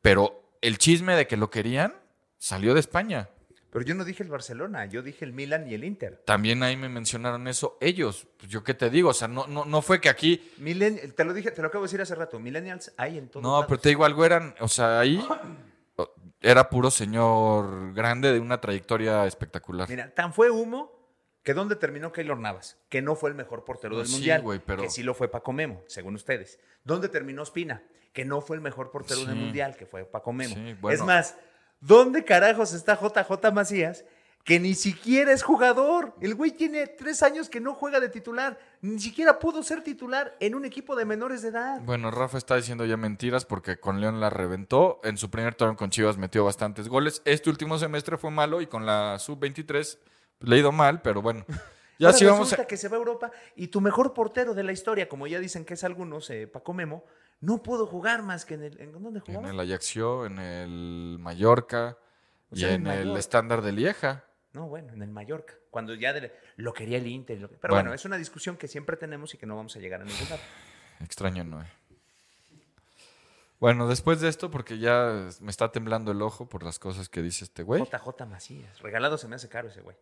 Pero 0.00 0.50
el 0.62 0.78
chisme 0.78 1.16
de 1.16 1.26
que 1.26 1.36
lo 1.36 1.50
querían 1.50 1.94
salió 2.38 2.72
de 2.72 2.80
España. 2.80 3.28
Pero 3.74 3.84
yo 3.86 3.96
no 3.96 4.04
dije 4.04 4.22
el 4.22 4.28
Barcelona, 4.28 4.86
yo 4.86 5.02
dije 5.02 5.24
el 5.24 5.32
Milan 5.32 5.68
y 5.68 5.74
el 5.74 5.82
Inter. 5.82 6.22
También 6.24 6.62
ahí 6.62 6.76
me 6.76 6.88
mencionaron 6.88 7.48
eso 7.48 7.76
ellos. 7.80 8.28
Pues 8.38 8.48
yo 8.48 8.62
qué 8.62 8.72
te 8.72 8.88
digo, 8.88 9.08
o 9.08 9.12
sea, 9.12 9.26
no, 9.26 9.48
no, 9.48 9.64
no 9.64 9.82
fue 9.82 10.00
que 10.00 10.08
aquí 10.08 10.48
Milen, 10.58 11.10
te 11.10 11.24
lo 11.24 11.34
dije, 11.34 11.50
te 11.50 11.60
lo 11.60 11.66
acabo 11.66 11.82
de 11.82 11.86
decir 11.88 12.00
hace 12.00 12.14
rato. 12.14 12.38
Millennials 12.38 12.94
hay 12.96 13.18
en 13.18 13.28
todo. 13.28 13.42
No, 13.42 13.66
pero 13.66 13.80
te 13.80 13.88
digo 13.88 14.04
algo, 14.04 14.24
eran, 14.24 14.54
o 14.60 14.68
sea, 14.68 15.00
ahí 15.00 15.20
era 16.40 16.70
puro 16.70 16.88
señor 16.88 17.92
grande 17.94 18.32
de 18.32 18.38
una 18.38 18.60
trayectoria 18.60 19.26
espectacular. 19.26 19.88
Mira, 19.88 20.14
tan 20.14 20.32
fue 20.32 20.52
humo 20.52 20.92
que 21.42 21.52
¿dónde 21.52 21.74
terminó 21.74 22.12
Keylor 22.12 22.38
Navas? 22.38 22.78
Que 22.88 23.02
no 23.02 23.16
fue 23.16 23.30
el 23.30 23.34
mejor 23.34 23.64
portero 23.64 23.98
del 23.98 24.06
sí, 24.06 24.12
Mundial. 24.12 24.62
pero- 24.64 24.82
Que 24.82 24.88
sí 24.88 25.02
lo 25.02 25.14
fue 25.14 25.26
Paco 25.26 25.52
Memo, 25.52 25.82
según 25.88 26.14
ustedes. 26.14 26.60
¿Dónde 26.84 27.08
terminó 27.08 27.42
Espina? 27.42 27.82
Que 28.12 28.24
no 28.24 28.40
fue 28.40 28.54
el 28.54 28.62
mejor 28.62 28.92
portero 28.92 29.24
del. 29.24 29.34
Mundial, 29.34 29.76
que 29.76 29.84
fue 29.84 30.04
Paco 30.04 30.32
Memo. 30.32 30.54
Sí, 30.54 30.76
bueno. 30.80 30.94
Es 30.94 31.04
más, 31.04 31.36
¿dónde 31.86 32.24
carajos 32.24 32.72
está 32.72 32.98
JJ 32.98 33.52
Macías? 33.52 34.04
Que 34.44 34.60
ni 34.60 34.74
siquiera 34.74 35.32
es 35.32 35.42
jugador. 35.42 36.14
El 36.20 36.34
güey 36.34 36.50
tiene 36.50 36.86
tres 36.86 37.22
años 37.22 37.48
que 37.48 37.60
no 37.60 37.72
juega 37.72 37.98
de 37.98 38.10
titular. 38.10 38.58
Ni 38.82 39.00
siquiera 39.00 39.38
pudo 39.38 39.62
ser 39.62 39.82
titular 39.82 40.36
en 40.38 40.54
un 40.54 40.66
equipo 40.66 40.94
de 40.96 41.06
menores 41.06 41.40
de 41.40 41.48
edad. 41.48 41.80
Bueno, 41.80 42.10
Rafa 42.10 42.36
está 42.36 42.56
diciendo 42.56 42.84
ya 42.84 42.98
mentiras 42.98 43.46
porque 43.46 43.78
con 43.78 44.02
León 44.02 44.20
la 44.20 44.28
reventó. 44.28 45.00
En 45.02 45.16
su 45.16 45.30
primer 45.30 45.54
torneo 45.54 45.78
con 45.78 45.88
Chivas 45.88 46.18
metió 46.18 46.44
bastantes 46.44 46.88
goles. 46.88 47.22
Este 47.24 47.48
último 47.48 47.78
semestre 47.78 48.18
fue 48.18 48.30
malo 48.30 48.60
y 48.60 48.66
con 48.66 48.84
la 48.84 49.18
sub-23 49.18 49.98
le 50.40 50.56
ha 50.56 50.58
ido 50.58 50.72
mal, 50.72 51.00
pero 51.00 51.22
bueno. 51.22 51.44
Ya 51.96 52.08
Ahora 52.08 52.18
sí 52.18 52.24
vamos 52.24 52.40
resulta 52.40 52.64
a... 52.64 52.66
que 52.66 52.76
se 52.76 52.88
va 52.88 52.96
a 52.96 52.98
Europa 52.98 53.30
y 53.54 53.68
tu 53.68 53.80
mejor 53.80 54.12
portero 54.14 54.52
de 54.52 54.64
la 54.64 54.72
historia, 54.72 55.08
como 55.08 55.28
ya 55.28 55.38
dicen 55.38 55.64
que 55.64 55.74
es 55.74 55.84
algunos, 55.84 56.28
eh, 56.28 56.48
Paco 56.48 56.74
Memo, 56.74 57.04
no 57.44 57.62
pudo 57.62 57.86
jugar 57.86 58.22
más 58.22 58.44
que 58.44 58.54
en 58.54 58.62
el... 58.64 58.80
¿En 58.80 58.92
dónde 58.92 59.18
En 59.20 59.24
jugaba? 59.24 59.50
el 59.50 59.60
Ajaccio, 59.60 60.26
en 60.26 60.38
el 60.38 61.16
Mallorca 61.20 61.96
O 62.50 62.56
y 62.56 62.60
sea, 62.60 62.72
en 62.74 62.86
en 62.86 62.92
el 62.92 63.16
estándar 63.16 63.62
de 63.62 63.72
Lieja. 63.72 64.24
No, 64.52 64.68
bueno, 64.68 64.92
en 64.92 65.02
el 65.02 65.10
Mallorca, 65.10 65.54
cuando 65.70 65.94
ya 65.94 66.12
de- 66.12 66.32
lo 66.56 66.72
quería 66.72 66.98
el 66.98 67.06
Inter. 67.06 67.40
lo 67.40 67.48
Pero 67.48 67.60
Bueno. 67.74 67.74
bueno. 67.88 67.94
es 67.94 68.04
una 68.04 68.16
discusión 68.16 68.56
que 68.56 68.68
siempre 68.68 68.96
tenemos 68.96 69.34
y 69.34 69.38
que 69.38 69.46
no 69.46 69.56
vamos 69.56 69.74
a 69.76 69.80
llegar 69.80 70.00
a 70.00 70.04
ningún 70.04 70.28
lado. 70.30 70.40
Extraño 71.00 71.42
Noé. 71.44 71.66
Bueno, 73.60 73.88
después 73.88 74.20
de 74.20 74.28
esto, 74.28 74.50
porque 74.50 74.78
ya 74.78 75.28
me 75.40 75.50
está 75.50 75.72
temblando 75.72 76.12
el 76.12 76.20
ojo 76.22 76.48
por 76.48 76.62
las 76.62 76.78
cosas 76.78 77.08
que 77.08 77.22
dice 77.22 77.44
este 77.44 77.62
güey. 77.62 77.82
JJ 77.82 78.26
Macías, 78.26 78.80
regalado 78.80 79.16
se 79.16 79.26
me 79.28 79.36
hace 79.36 79.48
caro 79.48 79.68
ese 79.68 79.80
güey. 79.80 79.96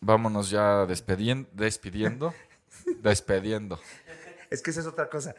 Vámonos 0.00 0.50
ya 0.50 0.84
despedien- 0.86 1.48
despidiendo. 1.52 2.34
despediendo. 3.02 3.78
Es 4.50 4.60
que 4.62 4.70
esa 4.70 4.80
es 4.80 4.86
otra 4.86 5.08
cosa. 5.08 5.34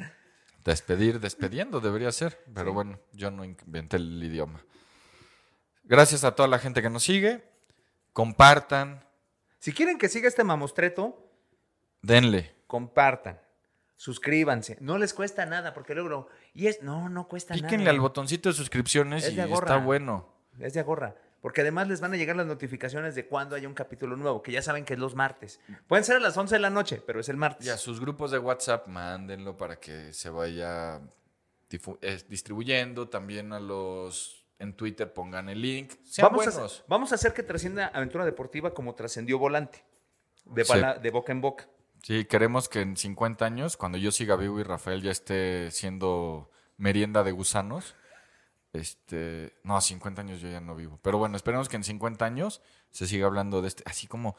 Despedir, 0.65 1.19
despediendo 1.19 1.79
debería 1.79 2.11
ser. 2.11 2.43
Pero 2.53 2.73
bueno, 2.73 2.99
yo 3.13 3.29
no 3.31 3.45
inventé 3.45 3.97
el 3.97 4.21
idioma. 4.23 4.65
Gracias 5.83 6.23
a 6.23 6.33
toda 6.35 6.49
la 6.49 6.57
gente 6.59 6.81
que 6.81 6.89
nos 6.89 7.03
sigue. 7.03 7.43
Compartan, 8.13 9.05
Si 9.59 9.71
quieren 9.73 9.97
que 9.97 10.09
siga 10.09 10.27
este 10.27 10.43
mamostreto, 10.43 11.29
denle. 12.01 12.55
compartan, 12.67 13.39
suscríbanse. 13.95 14.77
No 14.79 14.97
les 14.97 15.13
cuesta 15.13 15.45
nada, 15.45 15.73
porque 15.73 15.93
luego... 15.93 16.27
Y 16.53 16.67
es... 16.67 16.81
No, 16.81 17.09
no 17.09 17.27
cuesta 17.27 17.53
Píquenle 17.53 17.77
nada. 17.79 17.91
al 17.91 17.99
botoncito 17.99 18.49
de 18.49 18.55
suscripciones 18.55 19.25
Es 19.25 19.33
y 19.33 19.35
de 19.35 19.43
está 19.51 19.77
bueno. 19.77 20.33
Es 20.59 20.73
de 20.73 20.79
agorra. 20.79 21.15
Porque 21.45 21.61
además 21.61 21.87
les 21.87 22.01
van 22.01 22.11
a 22.11 22.17
llegar 22.17 22.35
las 22.35 22.47
notificaciones 22.47 23.13
de 23.13 23.27
cuando 23.27 23.55
haya 23.55 23.67
un 23.67 23.75
capítulo 23.75 24.17
nuevo, 24.17 24.41
que 24.41 24.51
ya 24.51 24.63
saben 24.63 24.83
que 24.83 24.93
es 24.95 24.99
los 24.99 25.13
martes. 25.13 25.59
Pueden 25.85 26.03
ser 26.03 26.15
a 26.15 26.19
las 26.19 26.35
11 26.35 26.55
de 26.55 26.59
la 26.59 26.71
noche, 26.71 27.03
pero 27.05 27.19
es 27.19 27.29
el 27.29 27.37
martes. 27.37 27.67
Y 27.67 27.69
a 27.69 27.77
sus 27.77 27.99
grupos 28.01 28.31
de 28.31 28.39
WhatsApp, 28.39 28.87
mándenlo 28.87 29.55
para 29.55 29.75
que 29.79 30.11
se 30.11 30.31
vaya 30.31 30.99
eh, 32.01 32.23
distribuyendo. 32.27 33.09
También 33.09 33.53
a 33.53 33.59
los 33.59 34.43
en 34.57 34.73
Twitter 34.73 35.13
pongan 35.13 35.47
el 35.49 35.61
link. 35.61 35.91
Sean 36.03 36.29
vamos, 36.31 36.45
buenos. 36.45 36.79
a, 36.79 36.83
vamos 36.87 37.11
a 37.11 37.15
hacer 37.15 37.31
que 37.31 37.43
trascienda 37.43 37.91
Aventura 37.93 38.25
Deportiva 38.25 38.73
como 38.73 38.95
trascendió 38.95 39.37
Volante. 39.37 39.85
De, 40.45 40.65
Sí. 40.65 40.71
bala- 40.73 40.95
de 40.95 41.11
boca 41.11 41.31
en 41.31 41.41
boca. 41.41 41.67
Sí, 42.01 42.25
queremos 42.25 42.69
que 42.69 42.81
en 42.81 42.97
50 42.97 43.45
años, 43.45 43.77
cuando 43.77 43.99
yo 43.99 44.11
siga 44.11 44.35
vivo 44.35 44.59
y 44.59 44.63
Rafael 44.63 45.03
ya 45.03 45.11
esté 45.11 45.69
siendo 45.69 46.49
merienda 46.77 47.23
de 47.23 47.31
gusanos, 47.33 47.93
este, 48.79 49.53
no, 49.63 49.79
50 49.79 50.21
años 50.21 50.41
yo 50.41 50.49
ya 50.49 50.61
no 50.61 50.75
vivo. 50.75 50.99
Pero 51.01 51.17
bueno, 51.17 51.35
esperemos 51.35 51.69
que 51.69 51.75
en 51.75 51.83
50 51.83 52.25
años 52.25 52.61
se 52.91 53.07
siga 53.07 53.27
hablando 53.27 53.61
de 53.61 53.67
este, 53.67 53.83
así 53.85 54.07
como 54.07 54.35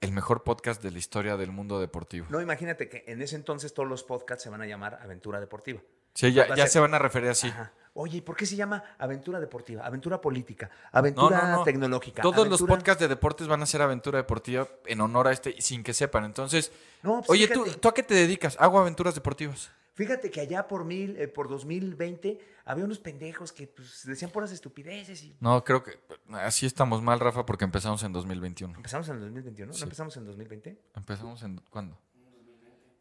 el 0.00 0.12
mejor 0.12 0.42
podcast 0.42 0.82
de 0.82 0.90
la 0.90 0.98
historia 0.98 1.36
del 1.36 1.52
mundo 1.52 1.80
deportivo. 1.80 2.26
No, 2.28 2.40
imagínate 2.40 2.88
que 2.88 3.04
en 3.06 3.22
ese 3.22 3.36
entonces 3.36 3.72
todos 3.72 3.88
los 3.88 4.02
podcasts 4.02 4.42
se 4.42 4.50
van 4.50 4.60
a 4.60 4.66
llamar 4.66 4.98
Aventura 5.02 5.38
Deportiva. 5.40 5.80
Sí, 6.14 6.32
ya, 6.32 6.54
ya 6.54 6.66
se 6.66 6.78
van 6.80 6.92
a 6.92 6.98
referir 6.98 7.30
así. 7.30 7.48
Ajá. 7.48 7.72
Oye, 7.94 8.18
¿y 8.18 8.20
por 8.22 8.36
qué 8.36 8.46
se 8.46 8.56
llama 8.56 8.82
Aventura 8.98 9.38
Deportiva? 9.38 9.84
Aventura 9.84 10.20
política, 10.20 10.70
aventura 10.92 11.60
tecnológica. 11.64 12.22
Todos 12.22 12.48
los 12.48 12.62
podcasts 12.62 13.00
de 13.00 13.08
deportes 13.08 13.48
van 13.48 13.62
a 13.62 13.66
ser 13.66 13.82
aventura 13.82 14.18
deportiva 14.18 14.66
en 14.86 15.00
honor 15.02 15.28
a 15.28 15.32
este, 15.32 15.60
sin 15.60 15.82
que 15.82 15.92
sepan. 15.92 16.24
Entonces, 16.24 16.72
No, 17.02 17.18
pues 17.18 17.30
oye, 17.30 17.48
¿tú. 17.48 17.64
¿tú 17.64 17.88
a 17.88 17.94
qué 17.94 18.02
te 18.02 18.14
dedicas? 18.14 18.56
Hago 18.58 18.78
aventuras 18.78 19.14
deportivas. 19.14 19.70
Fíjate 19.94 20.30
que 20.30 20.40
allá 20.40 20.66
por 20.66 20.84
mil, 20.84 21.16
eh, 21.18 21.28
por 21.28 21.48
2020 21.48 22.38
había 22.64 22.84
unos 22.84 22.98
pendejos 22.98 23.52
que 23.52 23.66
pues, 23.66 24.04
decían 24.06 24.30
puras 24.30 24.50
estupideces 24.50 25.22
y 25.22 25.36
No, 25.40 25.62
creo 25.64 25.82
que 25.82 25.98
así 26.30 26.64
estamos 26.66 27.02
mal, 27.02 27.20
Rafa, 27.20 27.44
porque 27.44 27.64
empezamos 27.64 28.02
en 28.02 28.12
2021. 28.12 28.74
empezamos 28.74 29.08
en 29.08 29.14
el 29.16 29.20
2021, 29.20 29.72
Sí. 29.72 29.80
¿no 29.80 29.84
empezamos 29.84 30.16
en 30.16 30.24
2020? 30.24 30.78
¿Empezamos 30.96 31.42
en 31.42 31.60
cuándo? 31.70 31.98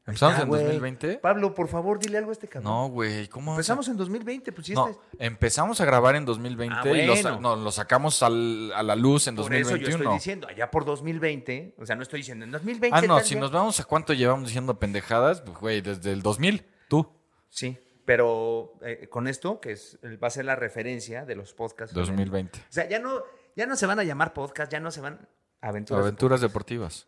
¿Empezamos 0.06 0.40
Ah, 0.40 0.42
en 0.42 0.48
güey. 0.50 0.64
2020? 0.64 1.20
Pablo, 1.20 1.54
por 1.54 1.68
favor, 1.68 2.00
dile 2.00 2.18
algo 2.18 2.32
a 2.32 2.34
este 2.34 2.48
cabrón. 2.48 2.72
No, 2.74 2.88
güey, 2.90 3.28
¿cómo? 3.28 3.52
Empezamos 3.52 3.88
en 3.88 3.96
2020, 3.98 4.52
pues 4.52 4.66
sí, 4.68 4.74
No, 4.74 4.90
este- 4.90 5.02
empezamos 5.20 5.80
a 5.80 5.86
grabar 5.86 6.16
en 6.16 6.26
2020 6.26 6.76
Ah, 6.90 6.98
y 6.98 7.06
lo, 7.06 7.14
bueno. 7.14 7.40
no, 7.40 7.56
lo 7.56 7.72
sacamos 7.72 8.22
al- 8.24 8.74
a 8.74 8.82
la 8.82 8.96
luz 8.96 9.28
en 9.28 9.36
por 9.36 9.46
eso 9.54 9.54
yo 9.54 9.60
2021. 9.78 9.98
estoy 10.04 10.14
diciendo, 10.16 10.48
allá 10.48 10.72
por 10.72 10.86
2020, 10.86 11.76
o 11.78 11.86
sea, 11.86 11.96
no 11.96 12.02
estoy 12.02 12.22
diciendo 12.22 12.44
en 12.46 12.52
2020. 12.52 12.98
ah, 12.98 13.02
no, 13.08 13.20
si 13.20 13.36
día. 13.36 13.42
nos 13.42 13.52
vamos 13.52 13.80
a 13.80 13.84
cuánto 13.86 14.14
llevamos 14.14 14.48
diciendo 14.48 14.78
pendejadas, 14.80 15.42
pues, 15.42 15.56
güey, 15.60 15.82
desde 15.82 16.12
el 16.12 16.24
2000, 16.24 16.66
tú. 16.92 17.10
Sí, 17.50 17.78
pero 18.04 18.74
eh, 18.82 19.08
con 19.10 19.28
esto, 19.30 19.62
que 19.62 19.72
es, 19.72 19.98
va 20.22 20.28
a 20.28 20.30
ser 20.30 20.44
la 20.46 20.56
referencia 20.58 21.24
de 21.26 21.36
los 21.36 21.54
podcasts. 21.54 21.96
2020. 21.96 22.60
O 22.60 22.62
sea, 22.68 22.88
ya 22.90 23.00
no, 23.00 23.24
ya 23.56 23.66
no 23.66 23.76
se 23.78 23.86
van 23.86 24.00
a 24.00 24.04
llamar 24.04 24.34
podcast, 24.34 24.70
ya 24.72 24.82
no 24.82 24.92
se 24.92 25.00
van 25.00 25.28
aventuras. 25.62 26.04
Aventuras 26.04 26.42
deportivas. 26.42 27.08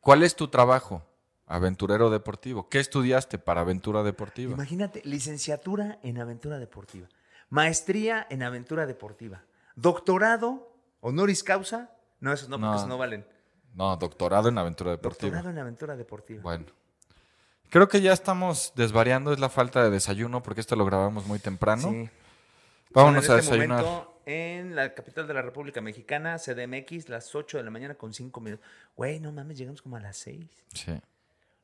¿Cuál 0.00 0.22
es 0.22 0.36
tu 0.36 0.48
trabajo? 0.48 1.02
Aventurero 1.46 2.10
deportivo. 2.10 2.68
¿Qué 2.68 2.80
estudiaste 2.80 3.38
para 3.38 3.62
aventura 3.62 4.02
deportiva? 4.02 4.52
Imagínate, 4.52 5.00
licenciatura 5.04 5.98
en 6.02 6.18
aventura 6.18 6.58
deportiva, 6.58 7.08
maestría 7.48 8.26
en 8.30 8.42
aventura 8.42 8.86
deportiva, 8.86 9.44
doctorado, 9.76 10.70
honoris 11.00 11.42
causa. 11.42 11.90
No, 12.20 12.32
esos 12.32 12.48
no, 12.48 12.56
porque 12.56 12.66
No. 12.70 12.76
esos 12.76 12.88
no 12.88 12.98
valen. 12.98 13.26
No, 13.74 13.96
doctorado 13.96 14.48
en 14.48 14.56
aventura 14.58 14.90
deportiva. 14.92 15.30
Doctorado 15.30 15.50
en 15.50 15.58
aventura 15.58 15.96
deportiva. 15.96 16.42
Bueno. 16.42 16.66
Creo 17.74 17.88
que 17.88 18.00
ya 18.00 18.12
estamos 18.12 18.72
desvariando, 18.76 19.32
es 19.32 19.40
la 19.40 19.48
falta 19.48 19.82
de 19.82 19.90
desayuno, 19.90 20.44
porque 20.44 20.60
esto 20.60 20.76
lo 20.76 20.84
grabamos 20.84 21.26
muy 21.26 21.40
temprano. 21.40 21.90
Sí. 21.90 22.08
Vámonos 22.90 23.28
a 23.28 23.40
este 23.40 23.50
desayunar. 23.50 23.82
momento 23.82 24.20
en 24.26 24.76
la 24.76 24.94
capital 24.94 25.26
de 25.26 25.34
la 25.34 25.42
República 25.42 25.80
Mexicana, 25.80 26.36
CDMX, 26.38 27.08
las 27.08 27.34
8 27.34 27.58
de 27.58 27.64
la 27.64 27.72
mañana 27.72 27.96
con 27.96 28.14
5 28.14 28.40
minutos. 28.40 28.64
Güey, 28.94 29.18
no 29.18 29.32
mames, 29.32 29.58
llegamos 29.58 29.82
como 29.82 29.96
a 29.96 30.00
las 30.00 30.16
6. 30.18 30.46
Sí. 30.72 30.92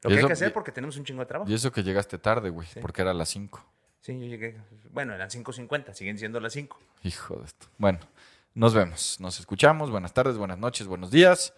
Lo 0.02 0.10
Y 0.10 0.14
que 0.14 0.18
hay 0.18 0.26
que 0.26 0.32
hacer 0.32 0.52
porque 0.52 0.72
tenemos 0.72 0.96
un 0.96 1.04
chingo 1.04 1.20
de 1.20 1.26
trabajo. 1.26 1.48
Y 1.48 1.54
eso 1.54 1.70
que 1.70 1.84
llegaste 1.84 2.18
tarde, 2.18 2.50
güey, 2.50 2.66
porque 2.82 3.02
era 3.02 3.14
las 3.14 3.28
5. 3.28 3.64
Sí, 4.00 4.18
yo 4.18 4.26
llegué. 4.26 4.56
Bueno, 4.90 5.14
eran 5.14 5.30
5.50, 5.30 5.94
siguen 5.94 6.18
siendo 6.18 6.40
las 6.40 6.54
5. 6.54 6.76
Hijo 7.04 7.36
de 7.36 7.44
esto. 7.44 7.68
Bueno, 7.78 8.00
nos 8.54 8.74
vemos, 8.74 9.20
nos 9.20 9.38
escuchamos. 9.38 9.92
Buenas 9.92 10.12
tardes, 10.12 10.36
buenas 10.36 10.58
noches, 10.58 10.88
buenos 10.88 11.12
días. 11.12 11.54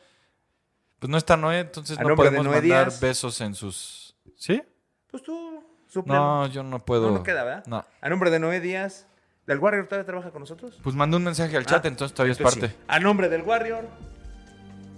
Pues 0.98 1.09
no 1.09 1.16
está 1.16 1.38
Noé, 1.38 1.61
entonces 1.61 1.98
A 1.98 2.03
no 2.03 2.14
podemos 2.14 2.46
mandar 2.46 2.92
besos 3.00 3.40
en 3.40 3.55
sus... 3.55 4.01
¿Sí? 4.36 4.62
Pues 5.10 5.22
tú. 5.22 5.62
No, 6.06 6.46
yo 6.46 6.62
no 6.62 6.84
puedo. 6.84 7.08
No, 7.10 7.18
no 7.18 7.22
queda, 7.22 7.44
¿verdad? 7.44 7.64
No. 7.66 7.84
A 8.00 8.08
nombre 8.08 8.30
de 8.30 8.38
Noé 8.38 8.60
Díaz, 8.60 9.06
¿del 9.46 9.58
Warrior 9.58 9.86
todavía 9.88 10.06
trabaja 10.06 10.30
con 10.30 10.40
nosotros? 10.40 10.78
Pues 10.82 10.96
mandó 10.96 11.18
un 11.18 11.24
mensaje 11.24 11.54
al 11.56 11.66
chat, 11.66 11.84
Ah, 11.84 11.88
entonces 11.88 12.14
todavía 12.14 12.32
es 12.32 12.38
entonces 12.38 12.60
parte. 12.62 12.74
sí. 12.76 12.84
A 12.88 12.98
nombre 12.98 13.28
del 13.28 13.42
Warrior, 13.42 13.86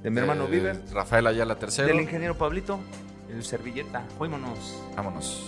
de 0.03 0.11
mi 0.11 0.21
hermano 0.21 0.45
Eh, 0.45 0.51
Viver, 0.51 0.81
Rafael 0.93 1.27
Ayala 1.27 1.59
tercero. 1.59 1.89
del 1.89 2.01
ingeniero 2.01 2.39
Pablito, 2.39 2.79
el 3.29 3.43
servilleta. 3.43 4.05
Fuímonos. 4.19 4.81
Vámonos. 4.95 5.45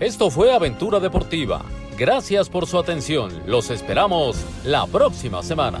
Esto 0.00 0.30
fue 0.30 0.54
Aventura 0.54 0.98
Deportiva. 1.00 1.60
Gracias 1.98 2.48
por 2.48 2.66
su 2.66 2.78
atención. 2.78 3.42
Los 3.46 3.68
esperamos 3.70 4.42
la 4.64 4.86
próxima 4.86 5.42
semana. 5.42 5.80